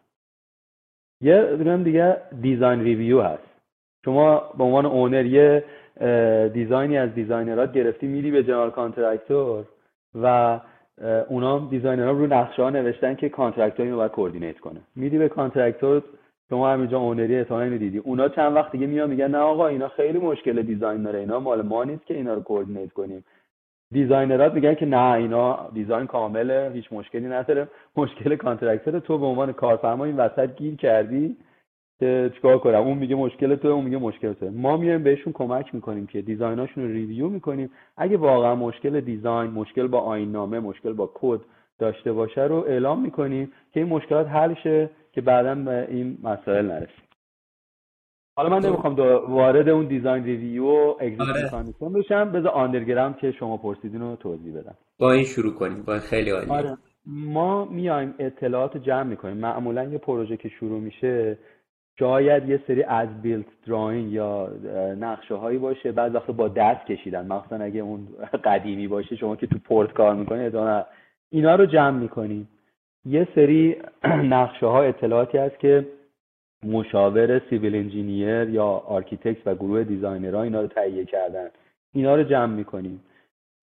[1.20, 3.50] یه دونم دیگه design review هست.
[4.04, 5.64] شما به عنوان owner یه
[6.54, 9.64] design ی از designer ات گرفتی میری به general contractor
[10.14, 10.60] و
[11.28, 14.80] اونا designer ها رو نقشه ها نوشتن که contractor اینو باید coordinate کنه.
[14.96, 16.02] میری به contractor
[16.50, 17.98] شما همینجا owner ی احتمالاً اینو دیدی.
[17.98, 21.62] اونا چند وقت دیگه میان میگن نه آقا اینا خیلی مشکل design داره اینا مال
[21.62, 23.24] ما نیست که اینا رو coordinate کنیم.
[23.92, 27.68] designer ات میگن که نه اینا design کامله هیچ مشکلی نداره.
[27.96, 31.36] مشکل contractor تو به عنوان کارفرما این وسط گیر کردی
[32.00, 34.50] که چیکار کنم؟ اون میگه مشکل تو اون میگه مشکل تو.
[34.50, 37.70] ما میایم بهشون کمک می‌کنیم که design اشون رو review می‌کنیم.
[37.96, 41.40] اگه واقعا مشکل design مشکل با آیین نامه مشکل با کد
[41.78, 46.66] داشته باشه رو اعلام می‌کنیم که این مشکلات حل شه که بعدا به این مسائل
[46.66, 47.09] نرسیم.
[48.40, 48.94] حالا من نمی‌خوام
[49.28, 52.32] وارد اون design review و existing بشم.
[52.32, 54.74] بذار underground که شما پرسیدین رو توضیح بدم.
[54.98, 55.82] با این شروع کنیم.
[55.82, 56.76] با خیلی عالی آره.
[57.06, 59.36] ما میایم اطلاعات جمع می‌کنیم.
[59.36, 61.38] معمولا یه پروژه که شروع میشه
[61.98, 64.48] شاید یه سری از build drawing یا
[65.00, 65.92] نقشه هایی باشه.
[65.92, 67.26] بعض وقتا با دست کشیدن.
[67.26, 68.08] مخصوصا اگه اون
[68.44, 70.56] قدیمی باشه شما که تو پورت کار می‌کنید
[71.30, 72.48] اینا رو جمع می‌کنیم.
[73.04, 73.76] یه سری
[74.36, 75.86] نقشه ها اطلاعاتی هست که
[76.64, 81.48] مشاور civil engineer یا architect و گروه designer ها اینا رو تهیه کردن.
[81.94, 83.00] اینا رو جمع می‌کنیم.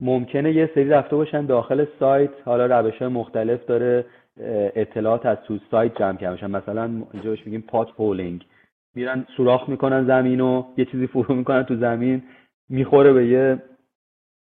[0.02, 4.06] ممکنه یه سری رفته باشن داخل سایت حالا روش های مختلف داره
[4.76, 6.52] اطلاعات از تو سایت جمع کرده باشن.
[6.52, 6.84] مثلا
[7.14, 8.46] اینجا بهش میگیم potholing
[8.96, 12.24] میرن سوراخ می‌کنن زمین و یه چیزی فرو می‌کنن تو زمین
[12.70, 13.62] می‌خوره به یه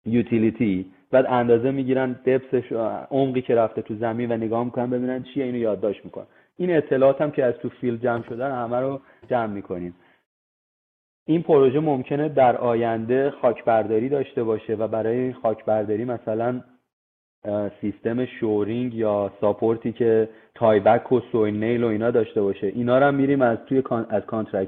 [0.05, 0.85] utility.
[1.11, 2.71] بعد اندازه می‌گیرن depth اش
[3.11, 6.25] عمقی که رفته تو زمین و نگاه می‌کنن ببینن چیه اینو یادداشت می‌کنن.
[6.59, 9.95] این اطلاعات هم که از تو field جمع شدن همه رو جمع می‌کنیم.
[11.25, 16.61] این پروژه ممکنه در آینده خاکبرداری داشته باشه و برای خاکبرداری مثلا
[17.81, 22.99] سیستم shoring یا support ی که tieback و soil nail و اینا داشته باشه اینا
[22.99, 24.23] رو هم میریم از توی از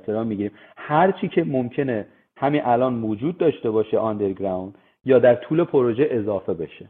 [0.08, 0.51] ها می‌گیریم.
[0.77, 2.06] هر چی که ممکنه
[2.38, 6.89] همین الان وجود داشته باشه underground یا در طول پروژه اضافه بشه.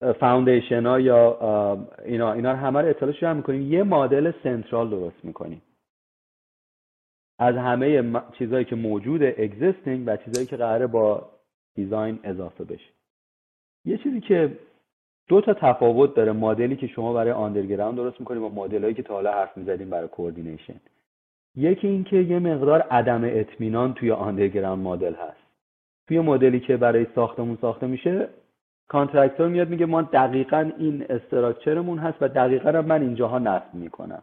[0.00, 3.72] foundation ها یا اینا اینا همه رو اطلاعش رو می‌کنیم.
[3.72, 5.62] یه مدل central درست می‌کنیم.
[7.38, 11.28] از همه چیزهایی که موجود existing و چیزهایی که قراره با
[11.74, 12.90] design اضافه بشه.
[13.84, 14.58] یه چیزی که
[15.28, 19.14] دو تا تفاوت داره مدلی که شما برای underground درست می‌کنید با مدلایی که تا
[19.14, 20.80] حالا حرف می‌زدیم برای coordination
[21.56, 25.46] یکی اینکه یه مقدار عدم اطمینان توی underground مدل هست.
[26.08, 28.28] توی مدلی که برای ساختمون ساخته میشه
[28.88, 34.22] contractor میاد میگه ما دقیقا این structure مون هست و دقیقا من اینجاها نصب می‌کنم.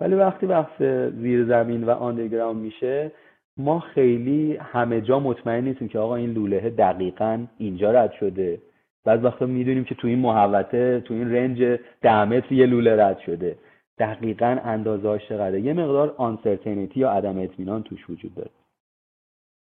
[0.00, 3.12] ولی وقتی وقت زیر زمین و آندرگراوند میشه
[3.56, 8.60] ما خیلی همه جا مطمئن نیستیم که آقا این لوله دقیقا اینجا رد شده.
[9.04, 13.18] بعض وقتا می‌دونیم که تو این محوطه تو این رنج ده متر یه لوله رد
[13.18, 13.56] شده.
[13.98, 18.50] دقیقا اندازه چقدره؟ یه مقدار آنسرتینیتی یا عدم اطمینان توش وجود داره.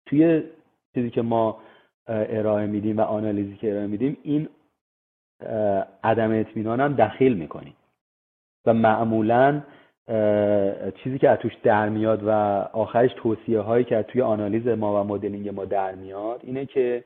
[0.05, 0.43] توی
[0.93, 1.59] چیزی که ما
[2.07, 4.49] ارائه میدیم و آنالیزی که ارائه میدیم این
[6.03, 7.73] عدم اطمینان هم دخیل می‌کنیم.
[8.65, 9.61] و معمولا
[11.03, 12.29] چیزی که از توش در میاد و
[12.73, 17.03] آخرش توصیه هایی که توی آنالیز ما و مدلینگ ما در میاد اینه که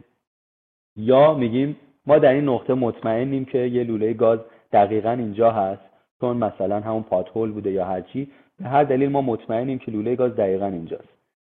[0.96, 4.40] یا میگیم ما در این نقطه مطمئنیم که یه لوله گاز
[4.72, 5.82] دقیقا اینجا هست
[6.20, 10.36] چون مثلا همون پاتهول بوده یا هرچی به هر دلیل ما مطمئنیم که لوله گاز
[10.36, 11.10] دقیقا اینجاست.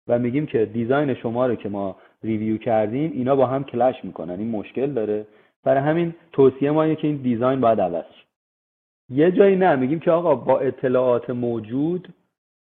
[0.08, 4.38] و میگیم که دیزاین شما رو که ما ریویو کردیم اینا با هم کلش می‌کنن
[4.38, 5.26] این مشکل داره.
[5.64, 8.04] برای همین توصیه ما اینه که این design باید عوض
[9.08, 12.08] یه جایی نه میگیم که آقا با اطلاعات موجود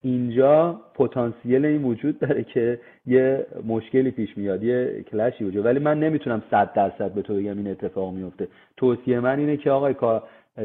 [0.02, 5.66] اینجا پتانسیل این وجود داره که یه مشکلی پیش میاد یه clash ی وجود.
[5.66, 9.70] ولی من نمی‌تونم صد درصد به تو بگم این اتفاق میفته توصیه من اینه که
[9.70, 9.94] آقای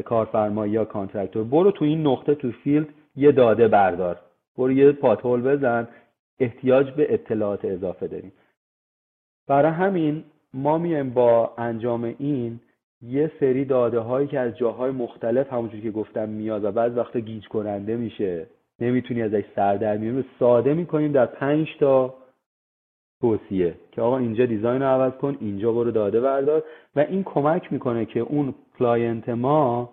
[0.04, 4.20] کارفرما یا contractor برو تو این نقطه تو field یه داده بردار.
[4.58, 5.88] برو یه pothole بزن.
[6.40, 8.32] احتیاج به اطلاعات اضافه داریم.
[9.48, 10.24] برای همین
[10.54, 12.60] ما میایم با انجام این
[13.02, 17.20] یه سری داده هایی که از جاهای مختلف همونجوری که گفتم میاد و بعض وقتا
[17.20, 18.46] گیج کننده میشه.
[18.80, 22.14] نمی‌تونی ازش سر در رو ساده می‌کنیم در پنج تا
[23.20, 26.62] توصیه که آقا اینجا design رو عوض کن اینجا برو داده بردار
[26.96, 29.90] و این کمک می‌کنه که اون client ما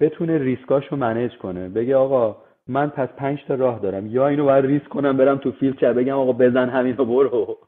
[0.00, 1.68] بتونه ریسکاش رو manage کنه.
[1.68, 2.36] بگه آقا
[2.68, 4.06] من پس پنج تا راه دارم.
[4.06, 7.58] یا اینو باید ریسک کنم برم تو field چه بگم آقا بزن همین رو برو.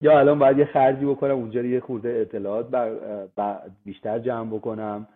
[0.00, 2.70] یا الان باید یه خرجی بکنم اونجا یه خورده اطلاعات
[3.36, 5.08] بر بیشتر جمع بکنم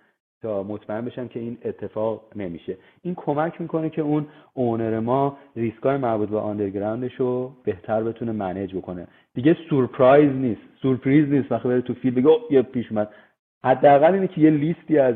[0.43, 2.77] تا مطمئن بشم که این اتفاق نمیشه.
[3.03, 8.33] این کمک می‌کنه که اون owner ما ریسکای مربوط به underground اش رو بهتر بتونه
[8.33, 9.07] manage بکنه.
[9.35, 10.61] دیگه surprise نیست.
[10.83, 11.53] سورپریز نیست.
[11.53, 13.09] وقتی بره تو field بگه یه پیش اومد.
[13.65, 15.15] حداقل اینه که یه لیستی از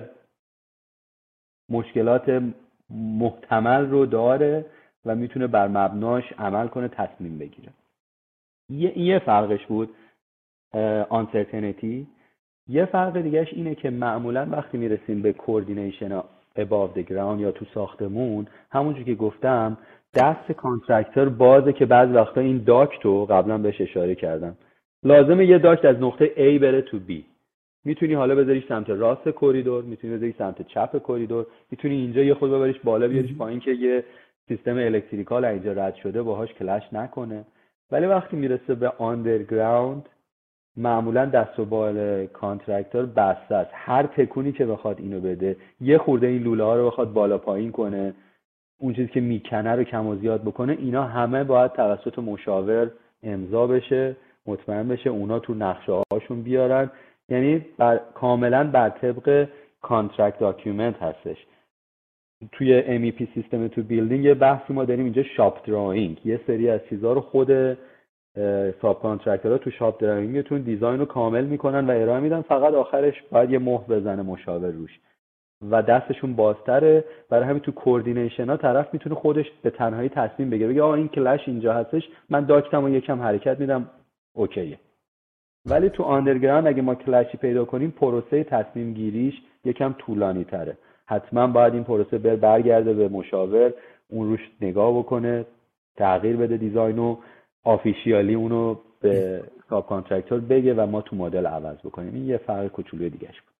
[1.68, 2.42] مشکلات
[2.90, 4.66] محتمل رو داره
[5.04, 7.72] و می‌تونه بر مبناش عمل کنه تصمیم بگیره.
[8.70, 9.88] یه, یه فرقش بود
[11.08, 12.06] uncertainty
[12.68, 16.20] یه فرق دیگهش اینه که معمولا وقتی می‌رسیم به coordination
[16.58, 19.78] above the ground یا تو ساختمون همونجور که گفتم
[20.14, 24.56] دست contractor بازه که بعض وقتا این duct رو قبلا بهش اشاره کردم.
[25.02, 27.12] لازمه یه duct از نقطه A بره تو B.
[27.84, 32.50] می‌تونی حالا بذاریش سمت راست corridor می‌تونی بذاری سمت چپ کوریدور می‌تونی اینجا یه خورده
[32.50, 34.04] ببریش بالا بیاریش پایین که یه
[34.48, 37.44] سیستم electrical اینجا رد شده باهاش clash نکنه.
[37.90, 40.08] ولی وقتی می‌رسه به underground
[40.76, 43.70] معمولا دست و بال contractor بسته است.
[43.74, 47.72] هر تکونی که بخواد اینو بده یه خورده این لوله ها رو بخواد بالا پایین
[47.72, 48.14] کنه
[48.78, 52.90] اون چیزی که می‌کنه رو کم و زیاد بکنه اینا همه باید توسط مشاور
[53.22, 56.90] امضا بشه مطمئن بشه اونا تو نقشه هاشون بیارن.
[57.28, 58.00] یعنی بر...
[58.14, 59.48] کاملا بر طبق
[59.82, 61.46] contract document هستش.
[62.52, 62.82] توی
[63.12, 66.26] MEP سیستم تو building یه بحثی ما داریم اینجا shop drawing.
[66.26, 67.78] یه سری از چیزها رو خود
[68.82, 69.16] sub ها
[69.58, 72.42] تو shop drawing تون design رو کامل می‌کنن و ارائه میدن.
[72.42, 75.00] فقط آخرش باید یه مهر بزنه مشاور روش.
[75.70, 77.04] و دستشون بازتره.
[77.30, 80.68] برای همین تو coordination ها طرف می‌تونه خودش به تنهایی تصمیم بگیره.
[80.68, 82.08] بگه آقا این clash اینجا هستش.
[82.30, 83.90] من duct م و یکم حرکت میدم.
[84.34, 84.78] okay ه.
[85.66, 90.76] ولی تو underground اگه ما clash ی پیدا کنیم پروسه تصمیم گیریش یکم طولانی تره
[91.06, 93.72] حتما باید این پروسه بر برگرده به مشاور
[94.08, 95.46] اون روش نگاه بکنه
[95.96, 97.16] تغییر بده design
[97.64, 102.14] و officially اونو به subcontractor بگه و ما تو مدل عوض بکنیم.
[102.14, 103.54] این یه فرق کوچولوی دیگهش بود.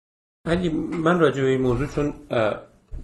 [0.47, 0.69] ولی
[1.05, 2.13] من راجع به این موضوع چون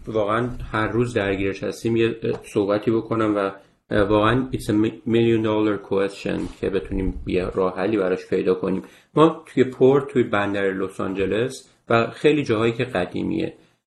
[0.07, 3.51] واقعا هر روز درگیرش هستیم یه صحبتی بکنم و
[3.91, 4.73] واقعا it's a
[5.07, 8.83] million dollar question که بتونیم یه راه حلی براش پیدا کنیم.
[9.15, 13.53] ما توی پورت توی بندر لس آنجلس و خیلی جاهایی که قدیمیه.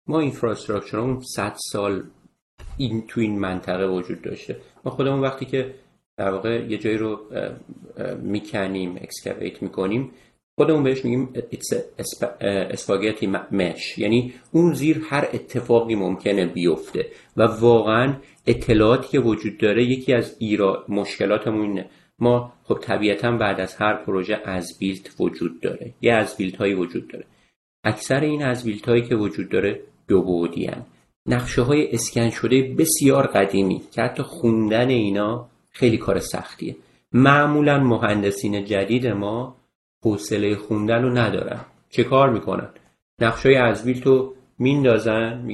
[0.07, 2.03] ما infrastructure اون 100 سال
[2.77, 4.57] این تو این منطقه وجود داشته.
[4.85, 5.73] ما خودمون وقتی که
[6.17, 7.19] در واقع یه جایی رو
[8.21, 10.11] می‌کنیم excavate می‌کنیم
[10.59, 11.29] خودمون بهش میگیم
[12.41, 17.05] spaghetti mesh یعنی اون زیر هر اتفاقی ممکنه بیفته.
[17.37, 18.15] و واقعا
[18.47, 21.89] اطلاعاتی که وجود داره یکی از ایرا مشکلاتمون اینه.
[22.19, 25.93] ما خب طبیعتا بعد از هر پروژه از بیلت وجود داره.
[26.01, 27.25] یه از بیلت هایی وجود داره.
[27.83, 30.71] اکثر این از بیلت هایی که وجود داره دو بودی
[31.27, 36.75] نقشه های اسکن شده بسیار قدیمی که حتی خوندن اینا خیلی کار سختیه.
[37.13, 39.55] معمولا مهندسین جدید ما
[40.03, 41.59] حوصله خوندن رو ندارن.
[41.89, 42.69] چه کار می‌کنن؟
[43.21, 45.49] نقشه as-built تو میندازن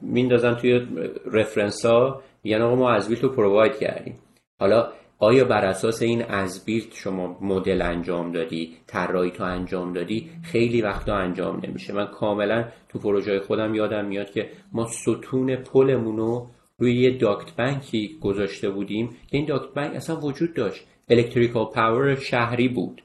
[0.00, 0.86] میندازن توی
[1.32, 4.18] reference ها میگن آقا ما as-built رو provide کردیم.
[4.60, 10.82] حالا آیا بر اساس این as-built شما مدل انجام دادی طراحی تو انجام دادی؟ خیلی
[10.82, 11.92] وقتا انجام نمیشه.
[11.92, 16.46] من کاملا تو پروژه خودم یادم میاد که ما ستون پلمون رو
[16.78, 19.08] روی یه duct bank ی گذاشته بودیم.
[19.08, 20.84] که این duct bank اصلا وجود داشت.
[21.08, 23.02] electrical power شهری بود.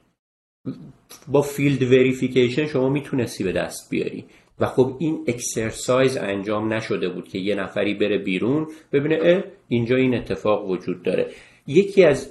[1.28, 4.24] با field verification شما می‌تونستی به دست بیاری.
[4.60, 10.14] و خب این exercise انجام نشده بود که یه نفری بره بیرون ببینه اینجا این
[10.14, 11.30] اتفاق وجود داره.
[11.68, 12.30] یکی از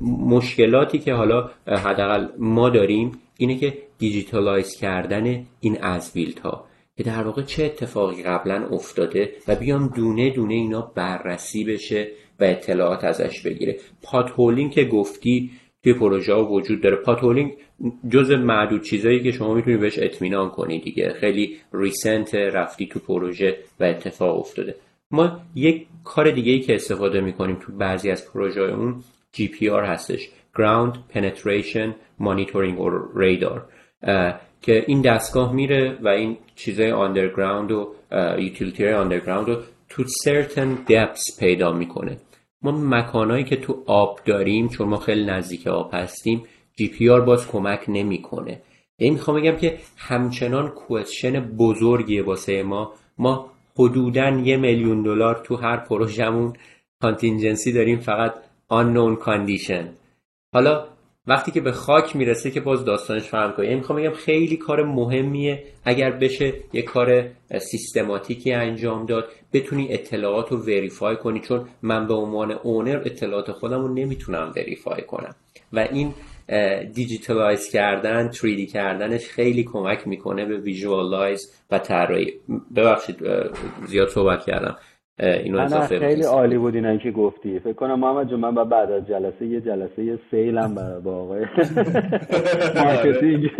[0.00, 7.22] مشکلاتی که حالا حداقل ما داریم اینه که digitalize کردن این as-built ها که در
[7.22, 12.08] واقع چه اتفاقی قبلا افتاده و بیام دونه دونه اینا بررسی بشه
[12.40, 13.76] و اطلاعات ازش بگیره.
[14.02, 14.30] پات
[14.74, 15.50] که گفتی
[15.82, 16.96] توی پروژه ها وجود داره.
[16.96, 17.52] پاتولینگ
[18.10, 21.12] جز معدود چیزایی که شما می‌تونید بهش اطمینان کنید دیگه.
[21.20, 24.74] خیلی ریسنت رفتی تو پروژه و اتفاق افتاده.
[25.10, 29.04] ما یک کار دیگه ای که استفاده می‌کنیم تو بعضی از پروژه اون
[29.36, 31.88] GPR هستش Ground Penetration
[32.20, 33.60] Monitoring or Radar
[34.62, 37.94] که این دستگاه میره و این چیزای آندرگراوند و
[38.38, 39.56] یوتیلیتی آندرگراوند رو
[39.88, 42.16] تو certain depths پیدا می‌کنه.
[42.62, 46.42] ما مکانهایی که تو آب داریم چون ما خیلی نزدیک آب هستیم
[46.76, 48.60] GPR باز کمک نمی‌کنه.
[48.98, 52.92] یعنی می‌خوام بگم که همچنان question بزرگیه واسه ما.
[53.18, 56.52] ما حدودا یه میلیون دلار تو هر پروژمون
[57.02, 58.34] contingency داریم فقط
[58.70, 59.84] unknown condition.
[60.54, 60.84] حالا
[61.26, 64.82] وقتی که به خاک می‌رسه که باز داستانش فرق می‌کنه یعنی می‌خوام بگم خیلی کار
[64.82, 72.06] مهمیه اگر بشه یه کار سیستماتیکی انجام داد بتونی اطلاعات رو verify کنی چون من
[72.06, 75.34] به عنوان owner اطلاعات خودم رو نمی‌تونم verify کنم.
[75.72, 76.14] و این
[76.92, 82.32] digitalize کردن 3D کردنش خیلی کمک می‌کنه به visualize و طراحی.
[82.76, 83.16] ببخشید
[83.86, 84.76] زیاد صحبت کردم.
[85.18, 87.58] اینو اضافه خیلی عالی بود اینا که گفتی.
[87.58, 91.40] فکر کنم محمد جون من بعد از جلسه یه جلسه sales م برای با آقای
[92.84, 93.50] marketing.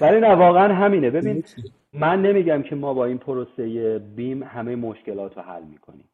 [0.00, 1.10] ولی نه واقعا همینه.
[1.10, 1.44] ببین
[1.92, 6.04] من نمیگم که ما با این پروسه BIM همه مشکلات رو حل می‌کنیم.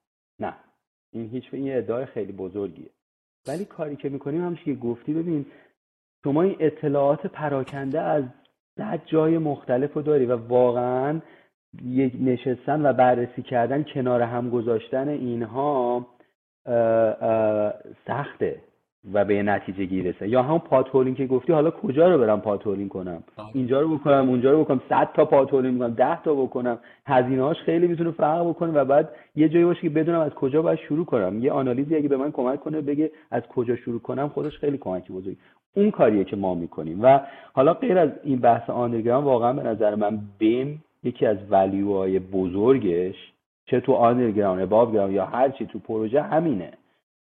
[0.40, 0.54] نه.
[1.12, 2.90] این هیچ این ادعای خیلی بزرگیه.
[3.48, 5.12] ولی کاری که می‌کنیم همش که گفتی.
[5.12, 5.46] ببین
[6.24, 8.24] شما این اطلاعات پراکنده از
[8.76, 11.20] صد جای مختلف رو داری و واقعا
[11.85, 16.07] یک نشستن و بررسی کردن کنار هم گذاشتن اینها
[18.07, 18.61] سخته
[19.12, 20.28] و به نتیجه گیرسه.
[20.28, 24.52] یا هم پاتولین که گفتی حالا کجا رو برم پاتولین کنم؟ اینجا رو بکنم اونجا
[24.52, 26.78] رو بکنم صد تا پاتولین بکنم ده تا بکنم.
[27.07, 30.62] هزینه هاش خیلی می‌تونه فرق بکنه و بعد یه جایی باشه که بدونم از کجا
[30.62, 31.44] باید شروع کنم.
[31.44, 35.12] یه آنالیزی اگه به من کمک کنه بگه از کجا شروع کنم خودش خیلی کمکی
[35.12, 35.38] بزرگی
[35.76, 37.02] اون کاریه که ما می‌کنیم.
[37.02, 37.20] و
[37.52, 43.33] حالا غیر از این بحث آندرگراند واقعا به نظر من بیم یکی از ولیوهای بزرگش
[43.66, 46.70] چه تو underground above یا هر چی تو پروژه همینه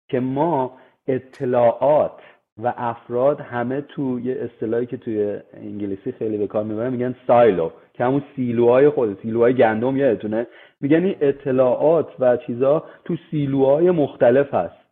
[0.08, 0.72] که ما
[1.08, 2.20] اطلاعات
[2.62, 7.70] و افراد همه تو یه اصطلاحی که توی انگلیسی خیلی به کار می‌برن میگن silo
[7.94, 10.46] که همون سیلوهای خود سیلوهای گندم یادتونه.
[10.80, 14.85] میگن این اطلاعات و چیزا تو سیلوهای مختلف هست.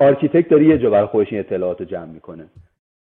[0.00, 2.46] architect داره یه جا برای خودش این اطلاعات جمع می‌کنه.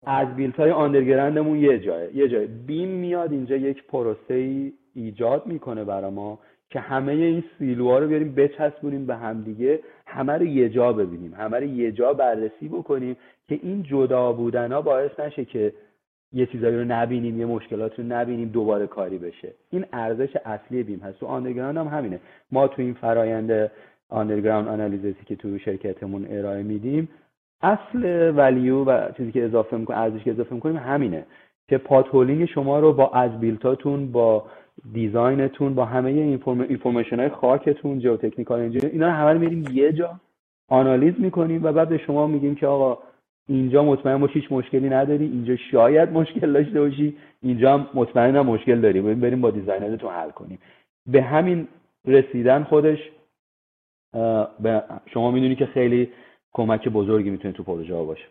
[0.05, 2.47] as-built های underground مون یه جایه یه جای.
[2.47, 8.07] BIM میاد اینجا یک پروسه ای ایجاد می‌کنه برای ما که همه این سیلوها رو
[8.07, 13.15] بیاریم بچسبونیم به همدیگه همه رو یه جا ببینیم همه رو یه جا بررسی بکنیم
[13.47, 15.73] که این جدا بودن ها باعث نشه که
[16.33, 19.53] یه چیزایی رو نبینیم یه مشکلات رو نبینیم دوباره کاری بشه.
[19.69, 21.19] این ارزش اصلی BIM هست.
[21.19, 22.19] تو underground هم همینه.
[22.51, 23.71] ما تو این فرایند
[24.13, 27.09] underground آنالیزی که تو شرکتمون ارائه میدیم
[27.61, 31.25] اصل value و چیزی که اضافه می‌کنیم ارزش که اضافه می‌کنیم همینه
[31.69, 34.45] که potholing شما رو با as-built اتون با
[34.93, 40.19] design تون با همه information های خاکتون geotechnical engineer اینا رو همه میریم یه جا
[40.69, 42.97] آنالیز می‌کنیم و بعد به شما میگیم که آقا
[43.47, 48.81] اینجا مطمئن باش هیچ مشکلی نداری اینجا شاید مشکل داشته باشی اینجا هم مطمئن مشکل
[48.81, 50.59] داری بریم با designer تون حل کنیم.
[51.07, 51.67] به همین
[52.05, 52.99] رسیدن خودش
[55.13, 56.09] شما می‌دونی که خیلی
[56.53, 58.25] کمک بزرگی می‌تونه تو پروژه ها باشه.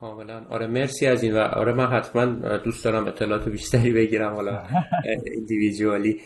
[0.00, 0.42] کاملا.
[0.50, 2.24] آره مرسی از این و آره من حتما
[2.56, 4.62] دوست دارم اطلاعات بیشتری بگیرم حالا
[5.34, 6.20] ایندیویدوالی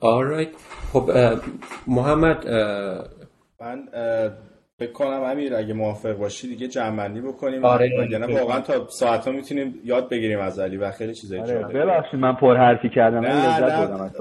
[0.00, 0.48] آرایت
[0.92, 1.10] خب
[1.86, 2.48] محمد
[3.60, 3.88] من
[4.78, 7.64] فکر کنم امیر اگه موافق باشی دیگه جمعنی بکنیم.
[7.64, 11.58] آره نه واقعا تا ساعت ها می‌تونیم یاد بگیریم از علی و خیلی چیزای آره
[11.58, 13.24] ببخشید من پر حرفی کردم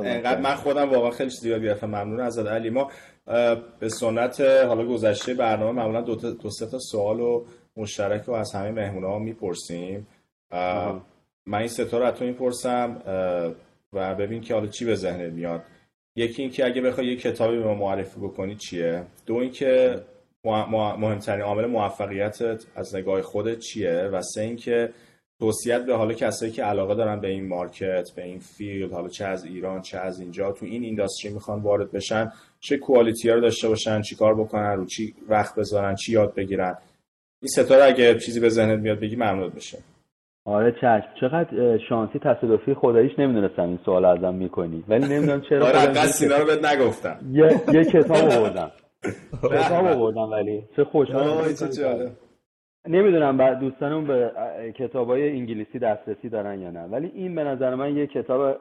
[0.04, 1.88] انقدر من خودم واقعا خیلی چیز یاد گرفتم.
[1.88, 2.70] ممنون از علی.
[2.70, 2.92] ما
[3.80, 7.46] به سنت حالا گذشته برنامه معمولا دو, دو سه تا سوال و
[7.78, 10.08] مشترک رو از همه مهمونا ها می‌پرسیم
[11.46, 13.02] من این ستا رو از تو می‌پرسم
[13.94, 15.62] و ببین که حالا چی به ذهنت میاد.
[16.16, 20.00] یکی اینکه اگه بخوای یه کتابی به ما معرفی بکنی چیه؟ دو اینکه
[20.46, 24.90] مهمترین عامل موفقیتت از نگاه خودت چیه؟ و سه اینکه
[25.40, 29.26] توصیت به حالا کسایی که علاقه دارن به این market به این field حالا چه
[29.26, 33.42] از ایران چه از اینجا تو این industry می‌خوان وارد بشن چه quality ها رو
[33.42, 36.78] داشته باشن چی کار بکنن رو چی وقت بذارن چی یاد بگیرن.
[37.42, 39.78] این ستاره اگه چیزی به ذهنت میاد بگی ممنون بشه
[40.46, 41.08] آره چشم.
[41.22, 44.84] چقدر شانسی تصادفی خداییش نمی‌دونستم این سوال ازم می‌کنی.
[44.88, 47.20] ولی نمی‌دونم چرا آره قصد رو بهت نگفتم.
[47.32, 48.72] یه, یه کتاب آوردم.
[49.44, 50.64] کتاب آوردم ولی.
[50.76, 51.28] چه خوشحال
[52.88, 54.32] نمی‌دونم بعد دوستانم به
[54.76, 56.84] کتاب های انگلیسی دسترسی دارن یا نه.
[56.84, 58.58] ولی این به نظر من یه کتاب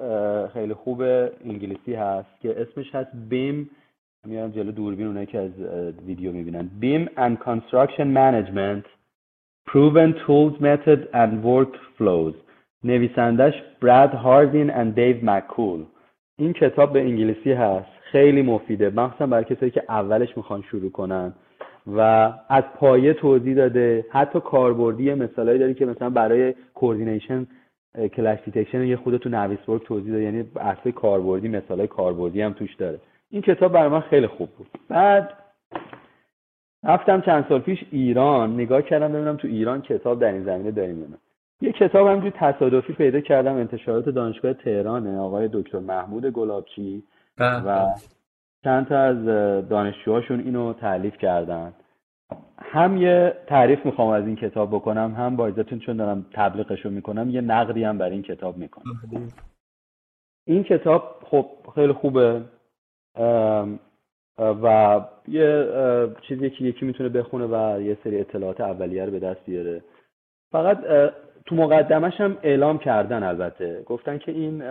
[0.49, 1.03] خیلی خوب
[1.45, 3.70] انگلیسی هست که اسمش هست بیم.
[4.26, 5.51] میارم جلو دوربین اونایی که از
[6.07, 6.70] ویدیو می‌بینن.
[6.80, 8.84] BIM and construction management
[9.70, 12.34] proven tools method and workflows
[12.84, 15.84] نویسندش براد هاردین and دیو مکول
[16.38, 17.86] این کتاب به انگلیسی هست.
[18.15, 18.91] خیلی مفیده.
[18.91, 21.33] مخصوصا برای کسایی که اولش می‌خوان شروع کنن
[21.87, 22.01] و
[22.49, 24.07] از پایه توضیح داده.
[24.11, 27.47] حتی کاربردی مثالایی داری که مثلا برای coordination
[28.16, 30.25] clash detection یه خود تو Navisworks توضیح داده.
[30.25, 32.99] یعنی اصل کاربردی مثالای کاربردی هم توش داره.
[33.31, 34.67] این کتاب برای من خیلی خوب بود.
[34.89, 35.33] بعد
[36.85, 38.55] رفتم چند سال پیش ایران.
[38.55, 41.07] نگاه کردم ببینم تو ایران کتاب در این زمینه داریم یا
[41.61, 43.55] یه کتاب همجوری تصادفی پیدا کردم.
[43.55, 45.19] انتشارات دانشگاه تهرانه.
[45.19, 47.03] آقای دکتر محمود گلابچی.
[47.39, 47.87] و
[48.64, 49.24] چند تا از
[49.68, 51.74] دانشجوهاشون اینو تعلیف کردن.
[52.59, 57.30] هم یه تعریف می‌خوام از این کتاب بکنم هم با ازتون چون دارم تبلیغشو می‌کنم
[57.30, 58.85] یه نقدی هم برای این کتاب می‌کنم.
[60.47, 62.43] این کتاب خب خیلی خوبه
[64.39, 65.68] و یه
[66.28, 69.82] چیزی که یکی می‌تونه بخونه و یه سری اطلاعات اولیه رو به دست بیاره.
[70.53, 70.78] فقط
[71.47, 73.82] تو مقدمش هم اعلام کردن البته.
[73.82, 74.62] گفتن که این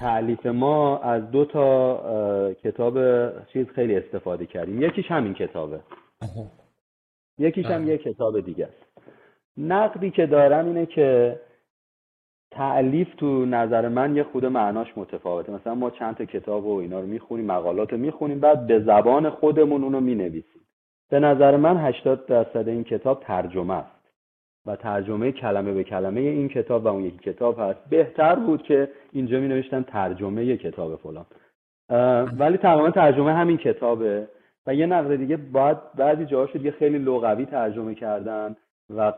[0.00, 2.98] تعلیف ما از دو تا کتاب
[3.44, 4.82] چیز خیلی استفاده کردیم.
[4.82, 5.80] یکیش همین کتابه.
[7.38, 9.08] یکیش هم یه کتاب دیگه است.
[9.56, 11.40] نقدی که دارم اینه که
[12.50, 15.52] تعلیف تو نظر من یه خود معناش متفاوته.
[15.52, 19.30] مثلا ما چند تا کتاب و اینا رو می‌خونیم مقالات رو می‌خونیم بعد به زبان
[19.30, 20.62] خودمون اونو می‌نویسیم.
[21.10, 23.93] به نظر من 80 درصد این کتاب ترجمه است.
[24.66, 27.88] و ترجمه کلمه به کلمه این کتاب و اون یکی کتاب هست.
[27.90, 31.26] بهتر بود که اینجا می نوشتن ترجمه کتاب فلان.
[32.38, 34.28] ولی تماما ترجمه همین کتابه.
[34.66, 38.56] و یه نقد دیگه باید بعضی جاهاش دیگه خیلی لغوی ترجمه کردن
[38.96, 39.12] و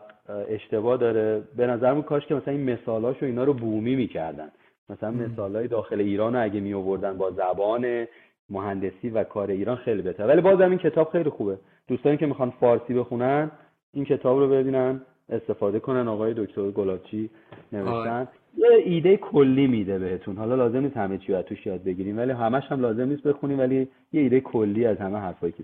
[0.48, 1.42] اشتباه داره.
[1.56, 4.48] به نظر کاش که مثلا این مثالاش و اینا رو بومی می‌کردن.
[4.88, 8.06] مثلا مثالای داخل ایران رو اگه می آوردن با زبان
[8.50, 11.58] مهندسی و کار ایران خیلی بهتر ولی بازم این کتاب خیلی خوبه.
[11.88, 13.50] دوستانی که می‌خوان فارسی بخونن
[13.92, 15.00] این کتاب رو ببینن.
[15.28, 16.08] استفاده کنن.
[16.08, 17.30] آقای دکتر گلابچی
[17.72, 18.28] نوشتن.
[18.56, 20.36] یه ایده کلی میده بهتون.
[20.36, 23.88] حالا لازم نیست همه چی توش یاد بگیریم ولی همش هم لازم نیست بخونیم ولی
[24.12, 25.62] یه ایده کلی از همه حرفایی که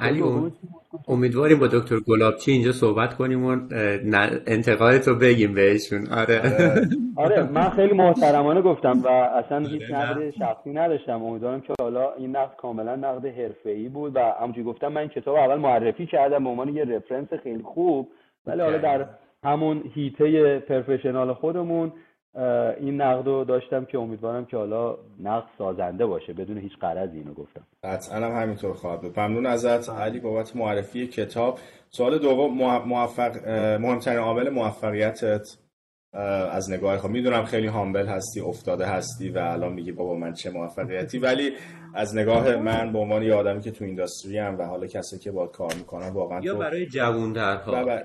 [0.00, 0.22] علی
[1.08, 3.56] امیدواریم با دکتر گلابچی اینجا صحبت کنیم و
[4.46, 6.06] انتقادت رو بگیم بهشون.
[6.12, 6.40] آره.
[7.16, 7.42] آره.
[7.42, 11.22] من خیلی محترمانه گفتم و اصلا هیچ نقد شخصی نداشتم.
[11.22, 15.34] امیدوارم که حالا این نقد کاملا نقد حرفه‌ای بود و همونجوری گفتم من این کتاب
[15.34, 18.08] اول معرفی کردم به عنوان یه رفرنس خیلی خوب.
[18.46, 19.08] ولی حالا در
[19.44, 21.92] همون هیته پرفشنال خودمون
[22.80, 27.34] این نقد رو داشتم که امیدوارم که حالا نقد سازنده باشه بدون هیچ قرضی اینو
[27.34, 27.62] گفتم.
[27.84, 29.20] قطعا هم همینطور خواهد بود.
[29.20, 29.90] ممنون ازت.
[29.90, 31.58] علی بابت معرفی کتاب.
[31.90, 32.54] سوال دوم
[32.86, 33.48] موفق
[33.80, 35.56] مهمترین عامل موفقیتت؟
[36.52, 40.50] از نگاه خود می‌دونم خیلی هامبل هستی افتاده هستی و الان میگی بابا من چه
[40.50, 41.18] موفقیتی.
[41.18, 41.52] ولی
[41.94, 45.30] از نگاه من به عنوان یه آدمی که تو اینداستری هم و حالا کسی که
[45.30, 48.04] با کار می‌کنم واقعا یا برای جووندرها آره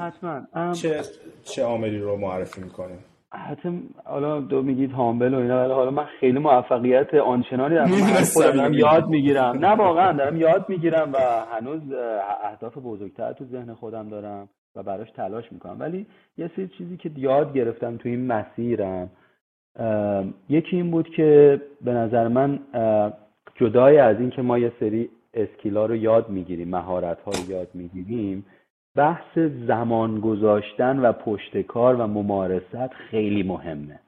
[0.00, 0.72] حتما.
[0.72, 1.00] چه
[1.42, 2.98] چه عاملی رو معرفی می‌کنیم
[3.32, 7.88] حتی حالا دو میگید هامبل و اینا حالا من خیلی موفقیت آنچنانی دارم.
[8.34, 9.58] خودم یاد می‌گیرم.
[9.58, 11.18] نه واقعا دارم یاد می‌گیرم و
[11.52, 11.82] هنوز
[12.44, 14.48] اهداف بزرگتر تو ذهن خودم دارم.
[14.76, 15.76] و براش تلاش می‌کنم.
[15.80, 16.06] ولی
[16.38, 19.10] یه سری چیزی که یاد گرفتم تو این مسیرم
[20.48, 22.60] یکی این بود که به نظر من
[23.54, 28.46] جدای از اینکه ما یه سری اسکیلا رو یاد می‌گیریم مهارت ها رو یاد می‌گیریم
[28.96, 34.00] بحث زمان گذاشتن و پشتکار و ممارست خیلی مهمه.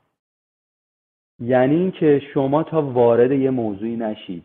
[1.41, 4.45] یعنی اینکه شما تا وارد یه موضوعی نشید.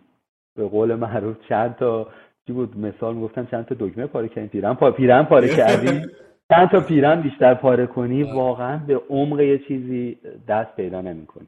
[0.55, 2.07] به قول معروف چند تا
[2.47, 6.01] چی بود؟ مثال می‌گفتن چند تا دکمه پاره کردی؟ پیرن پا پیرن پاره کردی؟
[6.49, 10.17] چند تا پیرن بیشتر پاره کنی؟ واقعا به عمق یه چیزی
[10.47, 11.47] دست پیدا نمی‌کنی.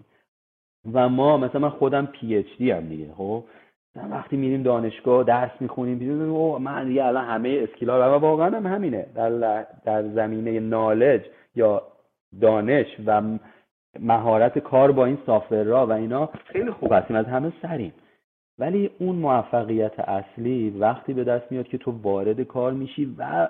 [0.93, 3.43] و ما مثلا من خودم پی اچ دی هم دیگه خب؟
[4.11, 9.05] وقتی میریم دانشگاه درس می‌خونیم او من دیگه الان همه اسکیلا و واقعا هم همینه.
[9.15, 11.21] در, در زمینه نالج
[11.55, 11.81] یا
[12.41, 13.21] دانش و
[13.99, 17.93] مهارت کار با این سافرها و اینا خیلی خوب هستیم از همه سریم.
[18.59, 23.49] ولی اون موفقیت اصلی وقتی به دست میاد که تو وارد کار میشی و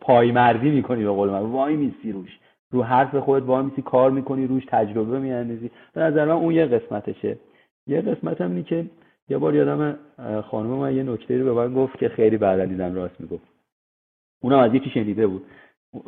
[0.00, 1.38] پایمردی می‌کنی به قول من.
[1.38, 2.38] وای میسی روش.
[2.70, 5.70] رو حرف خودت وای میسی کار می‌کنی روش تجربه میاندازی.
[5.92, 7.38] به نظر من اون یه قسمتشه.
[7.86, 8.86] یه قسمت هم که
[9.28, 9.98] یه بار یادم
[10.42, 13.46] خانم من یه نکته رو به من گفت که خیلی بعدا دیدم راست می‌گفت.
[14.42, 15.46] اونم از یکی شنیده بود.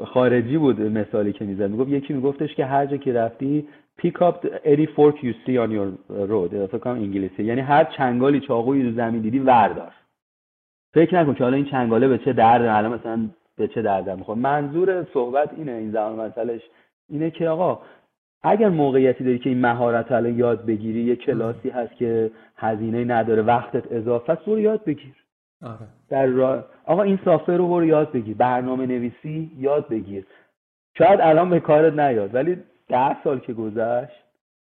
[0.05, 1.71] خارجی بود مثالی که می‌زد.
[1.71, 3.69] می‌گفت یکی میگفتش که هر جا که رفتی
[4.03, 5.89] pick up any fork you see on your
[6.31, 6.51] road.
[6.51, 7.45] فکر کنم انگلیسی.
[7.45, 9.93] یعنی هر چنگالی چاقویی رو زمین دیدی وردار.
[10.95, 14.39] فکر نکن که حالا این چنگاله به چه درد الان مثلا به چه درد می‌خوره.
[14.39, 16.63] منظور صحبت اینه این زمان مسئلهش
[17.09, 17.81] اینه که آقا
[18.43, 23.43] اگر موقعیتی داری که این مهارت الان یاد بگیری یه کلاسی هست که هزینه نداره
[23.43, 25.15] وقتت اضافه است یاد بگیر.
[25.63, 25.89] آره.
[26.09, 26.65] در را...
[26.85, 28.37] آقا این سافر رو برو یاد بگیر.
[28.37, 30.27] برنامه نویسی یاد بگیر.
[30.99, 32.57] شاید الان به کارت نیاد ولی
[32.89, 34.25] ده سال که گذشت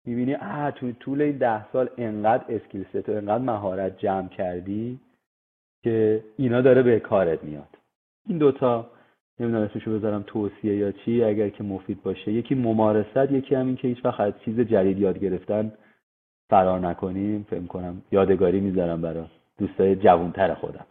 [0.06, 5.00] می‌بینی اه تو طول این ده سال انقدر اسکیل ست و انقدر مهارت جمع کردی
[5.84, 7.68] که اینا داره به کارت میاد.
[8.28, 8.90] این دوتا
[9.40, 12.32] نمی‌دونم اسمشو بذارم توصیه یا چی اگر که مفید باشه.
[12.32, 15.72] یکی ممارست یکی همین که هیچ وقت از چیز جدید یاد گرفتن
[16.50, 17.46] فرار نکنیم.
[17.50, 19.24] فکر کنم یادگاری می‌ذارم برای
[19.58, 20.86] دوستای جوانتر خودم.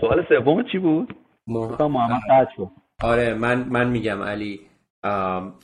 [0.00, 1.16] سوال سوم چی بود؟
[1.46, 2.68] محمد شد.
[3.02, 4.60] آره من من میگم علی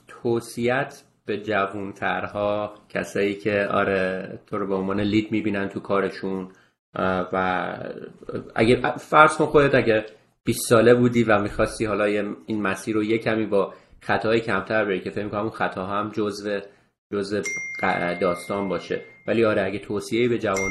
[0.09, 6.49] توصیت به جوانترها کسایی که آره تو رو به عنوان لید می‌بینن تو کارشون
[7.33, 7.77] و
[8.55, 10.05] اگر فرض کن خودت اگر
[10.45, 12.05] 20 ساله بودی و می‌خواستی حالا
[12.47, 16.11] این مسیر رو یه کمی با خطاهای کمتر بری که فکر می‌کنم اون خطاها هم
[16.11, 16.61] جزو
[17.13, 17.43] جزء
[18.21, 19.01] داستان باشه.
[19.29, 20.71] ولی آره اگه توصیه به جوان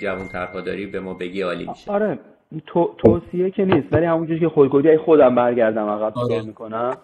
[0.00, 2.18] جوانترها داری به ما بگی عالی میشه آره
[2.66, 6.42] تو، توصیه که نیست ولی همونجوری که خود گفتی خودم برگردم عقب آره.
[6.42, 6.96] می‌کنم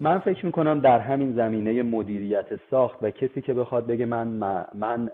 [0.00, 4.28] من فکر می‌کنم در همین زمینه مدیریت ساخت و کسی که بخواد بگه من
[4.74, 5.10] من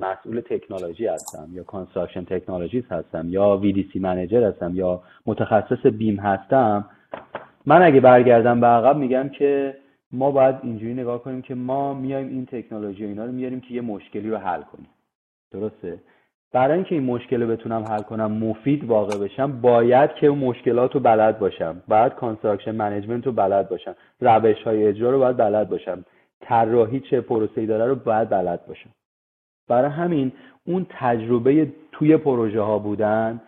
[0.00, 6.84] مسئول تکنولوژی هستم یا construction technologist هستم یا VDC manager هستم یا متخصص BIM هستم
[7.66, 9.74] من اگه برگردم به عقب میگم که
[10.12, 13.74] ما باید اینجوری نگاه کنیم که ما میایم این تکنولوژی و اینا رو میاریم که
[13.74, 14.88] یه مشکلی رو حل کنیم.
[15.50, 16.00] درسته؟
[16.52, 20.94] برای اینکه این مشکل رو بتونم حل کنم مفید واقع بشم باید که اون مشکلات
[20.94, 21.82] رو بلد باشم.
[21.88, 23.94] باید construction management رو بلد باشم.
[24.20, 26.04] روش های اجرا رو باید بلد باشم.
[26.40, 28.90] طراحی چه پروسه‌ای داره رو باید بلد باشم.
[29.68, 30.32] برای همین
[30.66, 33.40] اون تجربه توی پروژه ها بودن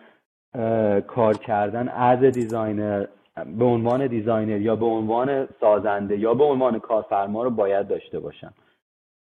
[1.07, 3.05] کار کردن از designer
[3.35, 8.53] به عنوان designer یا به عنوان سازنده یا به عنوان کارفرما رو باید داشته باشم.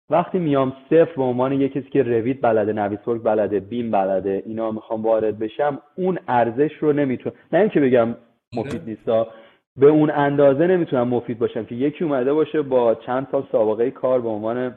[0.09, 4.71] وقتی میام صفر به عنوان یه کسی که Revit بلده Navisworks بلده BIM بلده اینا
[4.71, 8.15] می‌خوام وارد بشم اون ارزش رو نمی‌تونم نه اینکه بگم
[8.55, 9.27] مفید نیستا
[9.77, 14.21] به اون اندازه نمی‌تونم مفید باشم که یکی اومده باشه با چند سال سابقه کار
[14.21, 14.75] به عنوان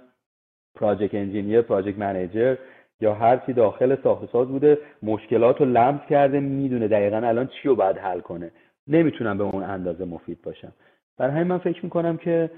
[0.75, 2.57] project engineer project manager
[3.01, 7.69] یا هر چی داخل ساخت ساز بوده مشکلات رو لمس کرده می‌دونه دقیقا الان چی
[7.69, 8.51] رو باید حل کنه.
[8.89, 10.73] نمی‌تونم به اون اندازه مفید باشم.
[11.19, 12.51] برای همین من فکر می‌کنم که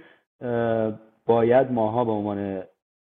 [1.27, 2.63] باید ماها به عنوان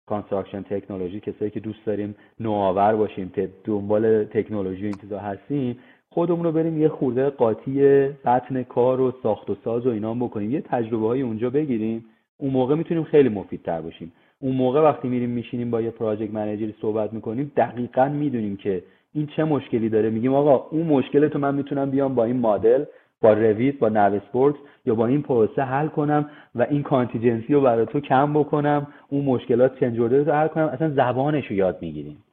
[0.06, 3.32] construction technology کسایی که دوست داریم نوآور باشیم
[3.64, 5.78] دنبال تکنولوژی و این هستیم
[6.12, 7.80] خودمون رو بریم یه خورده قاطی
[8.24, 10.50] بطن کار و ساخت و ساز و اینا بکنیم.
[10.50, 12.04] یه تجربه های اونجا بگیریم.
[12.36, 14.12] اون موقع می‌تونیم خیلی مفیدتر باشیم.
[14.38, 19.26] اون موقع وقتی میریم میشینیم با یه پراجکت منیجری صحبت می‌کنیم دقیقا می‌دونیم که این
[19.26, 20.10] چه مشکلی داره.
[20.10, 22.84] میگیم آقا اون مشکل تو من می‌تونم بیام با این مدل
[23.22, 24.54] با رویت با نوسپورت
[24.86, 29.24] یا با این پروسه حل کنم و این کانتیجنسی رو برای تو کم بکنم اون
[29.24, 30.64] مشکلات چنج رو حل کنم.
[30.64, 32.24] اصلا زبانش رو یاد می‌گیریم.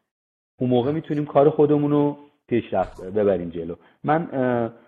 [0.60, 2.18] اون موقع می‌تونیم کار خودمون رو
[2.48, 3.76] پیشرفت ببریم جلو.
[4.04, 4.28] من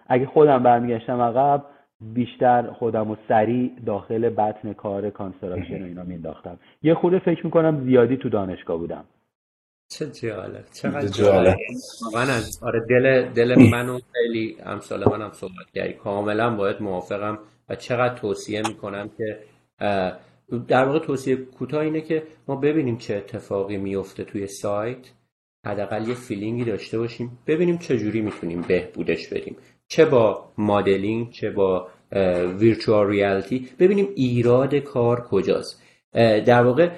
[0.08, 1.66] اگه خودم برمیگشتم عقب
[2.14, 7.84] بیشتر خودم و سریع داخل بطن کار construction و اینا مینداختم یه خورده فکر می‌کنم
[7.86, 9.04] زیادی تو دانشگاه بودم.
[9.90, 11.58] چه جالب چقدر جالب.
[12.14, 15.94] من از آره دل دل منو خیلی امثال منم صحبت کردی.
[15.94, 19.40] کاملا باید موافقم و چقدر توصیه می‌کنم که
[20.68, 25.12] در واقع توصیه کوتاه اینه که ما ببینیم چه اتفاقی میفته توی سایت.
[25.66, 27.40] حداقل یه feeling ی داشته باشیم.
[27.48, 29.56] ببینیم چه جوری می‌تونیم بهبودش بدیم.
[29.88, 31.88] چه با مدلینگ چه با
[32.60, 35.84] ویرچوال ریالیتی ببینیم ایراد کار کجاست.
[36.14, 36.90] در واقع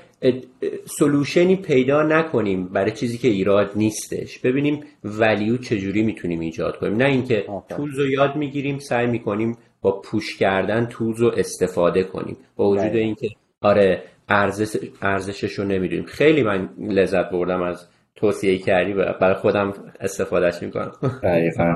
[0.86, 4.39] سلوشنی پیدا نکنیم برای چیزی که ایراد نیستش.
[4.39, 6.95] ببینیم ولیو چجوری می‌تونیم ایجاد کنیم.
[6.95, 12.38] نه اینکه تولز رو یاد می‌گیریم سعی می‌کنیم با پوش کردن تولز رو استفاده کنیم.
[12.55, 13.30] با وجود اینکه
[13.62, 16.05] آره ارزش ارزشش رو نمی‌دونیم.
[16.05, 20.91] خیلی من لذت بردم از توصیه کردی برای خودم استفادهش می‌کنم.
[21.24, 21.76] دقیقا.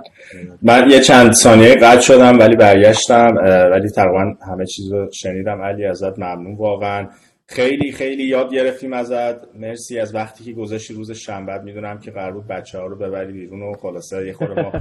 [0.62, 3.36] من یه چند ثانیه قطع شدم ولی برگشتم
[3.72, 5.62] ولی تقریبا همه چیز رو شنیدم.
[5.62, 7.08] علی ازت ممنون واقعا.
[7.48, 9.56] خیلی خیلی یاد گرفتیم ازت.
[9.56, 11.58] مرسی از وقتی که گذاشتی روز شنبه.
[11.58, 14.72] می‌دونم که قرار بود بچه ها رو ببری بیرون و خلاصه یه خورده ما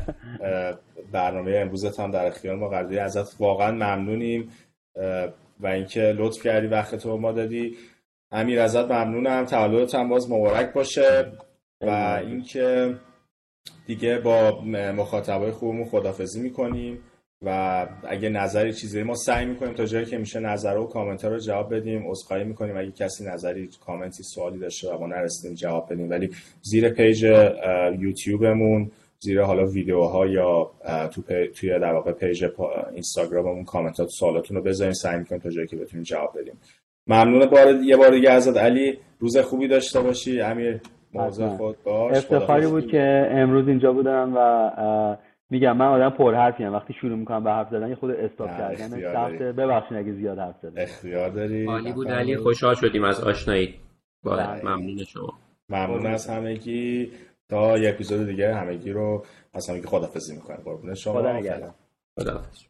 [1.12, 4.48] برنامه امروزت هم در اختیار ما قرار ازت واقعا ممنونیم
[5.61, 7.76] و اینکه لطف کردی وقت تو ما دادی.
[8.35, 9.45] امیر ازت ممنونم.
[9.45, 11.32] تولدت هم باز مبارک باشه.
[11.80, 12.95] و اینکه
[13.87, 14.61] دیگه با
[14.97, 16.99] مخاطبای خوبمون خدافزی می‌کنیم.
[17.43, 21.39] و اگه نظری چیزی ما سعی می‌کنیم تا جایی که میشه نظر و کامنت رو
[21.39, 22.76] جواب بدیم عذرخواهی می‌کنیم.
[22.76, 26.11] اگه کسی نظری کامنتی سوالی داشته و ما نرسیدیم جواب بدیم.
[26.11, 26.30] ولی
[26.62, 27.22] زیر page
[27.99, 30.70] یوتیوبمون زیر حالا ویدیوها یا
[31.11, 31.22] تو
[31.55, 32.47] توی در واقع page
[32.93, 34.95] اینستاگراممون کامنتات سوالاتون رو بذارین.
[34.95, 36.59] سعی می‌کنیم تا جایی که بتونیم جواب بدیم.
[37.07, 40.40] ممنون بار یه بار دیگه ازت علی روز خوبی داشته باشی.
[40.40, 40.80] امیر
[41.14, 42.16] موضوع خود باش.
[42.16, 45.16] افتخاری بود که امروز اینجا بودم و
[45.50, 46.72] میگم من آدم پرحرفیم.
[46.72, 49.52] وقتی شروع می‌کنم به حرف زدن یه خود استاپ کردن سخته.
[49.52, 50.82] ببخشید اگه زیاد حرف زدم.
[50.82, 52.36] اختیار داری؟ عالی بود علی.
[52.36, 53.74] خوشحال شدیم از آشنایی.
[54.22, 54.64] با بله.
[54.64, 55.32] ممنون شما.
[55.68, 57.11] ممنون از همگی.
[57.48, 59.24] تا یه اپیزود دیگه همگی رو
[59.55, 60.59] از همگی خدافظی می‌کنم.
[60.64, 61.12] قربون شما.
[61.12, 61.70] خدا نگهدار.
[62.20, 62.62] خدافظ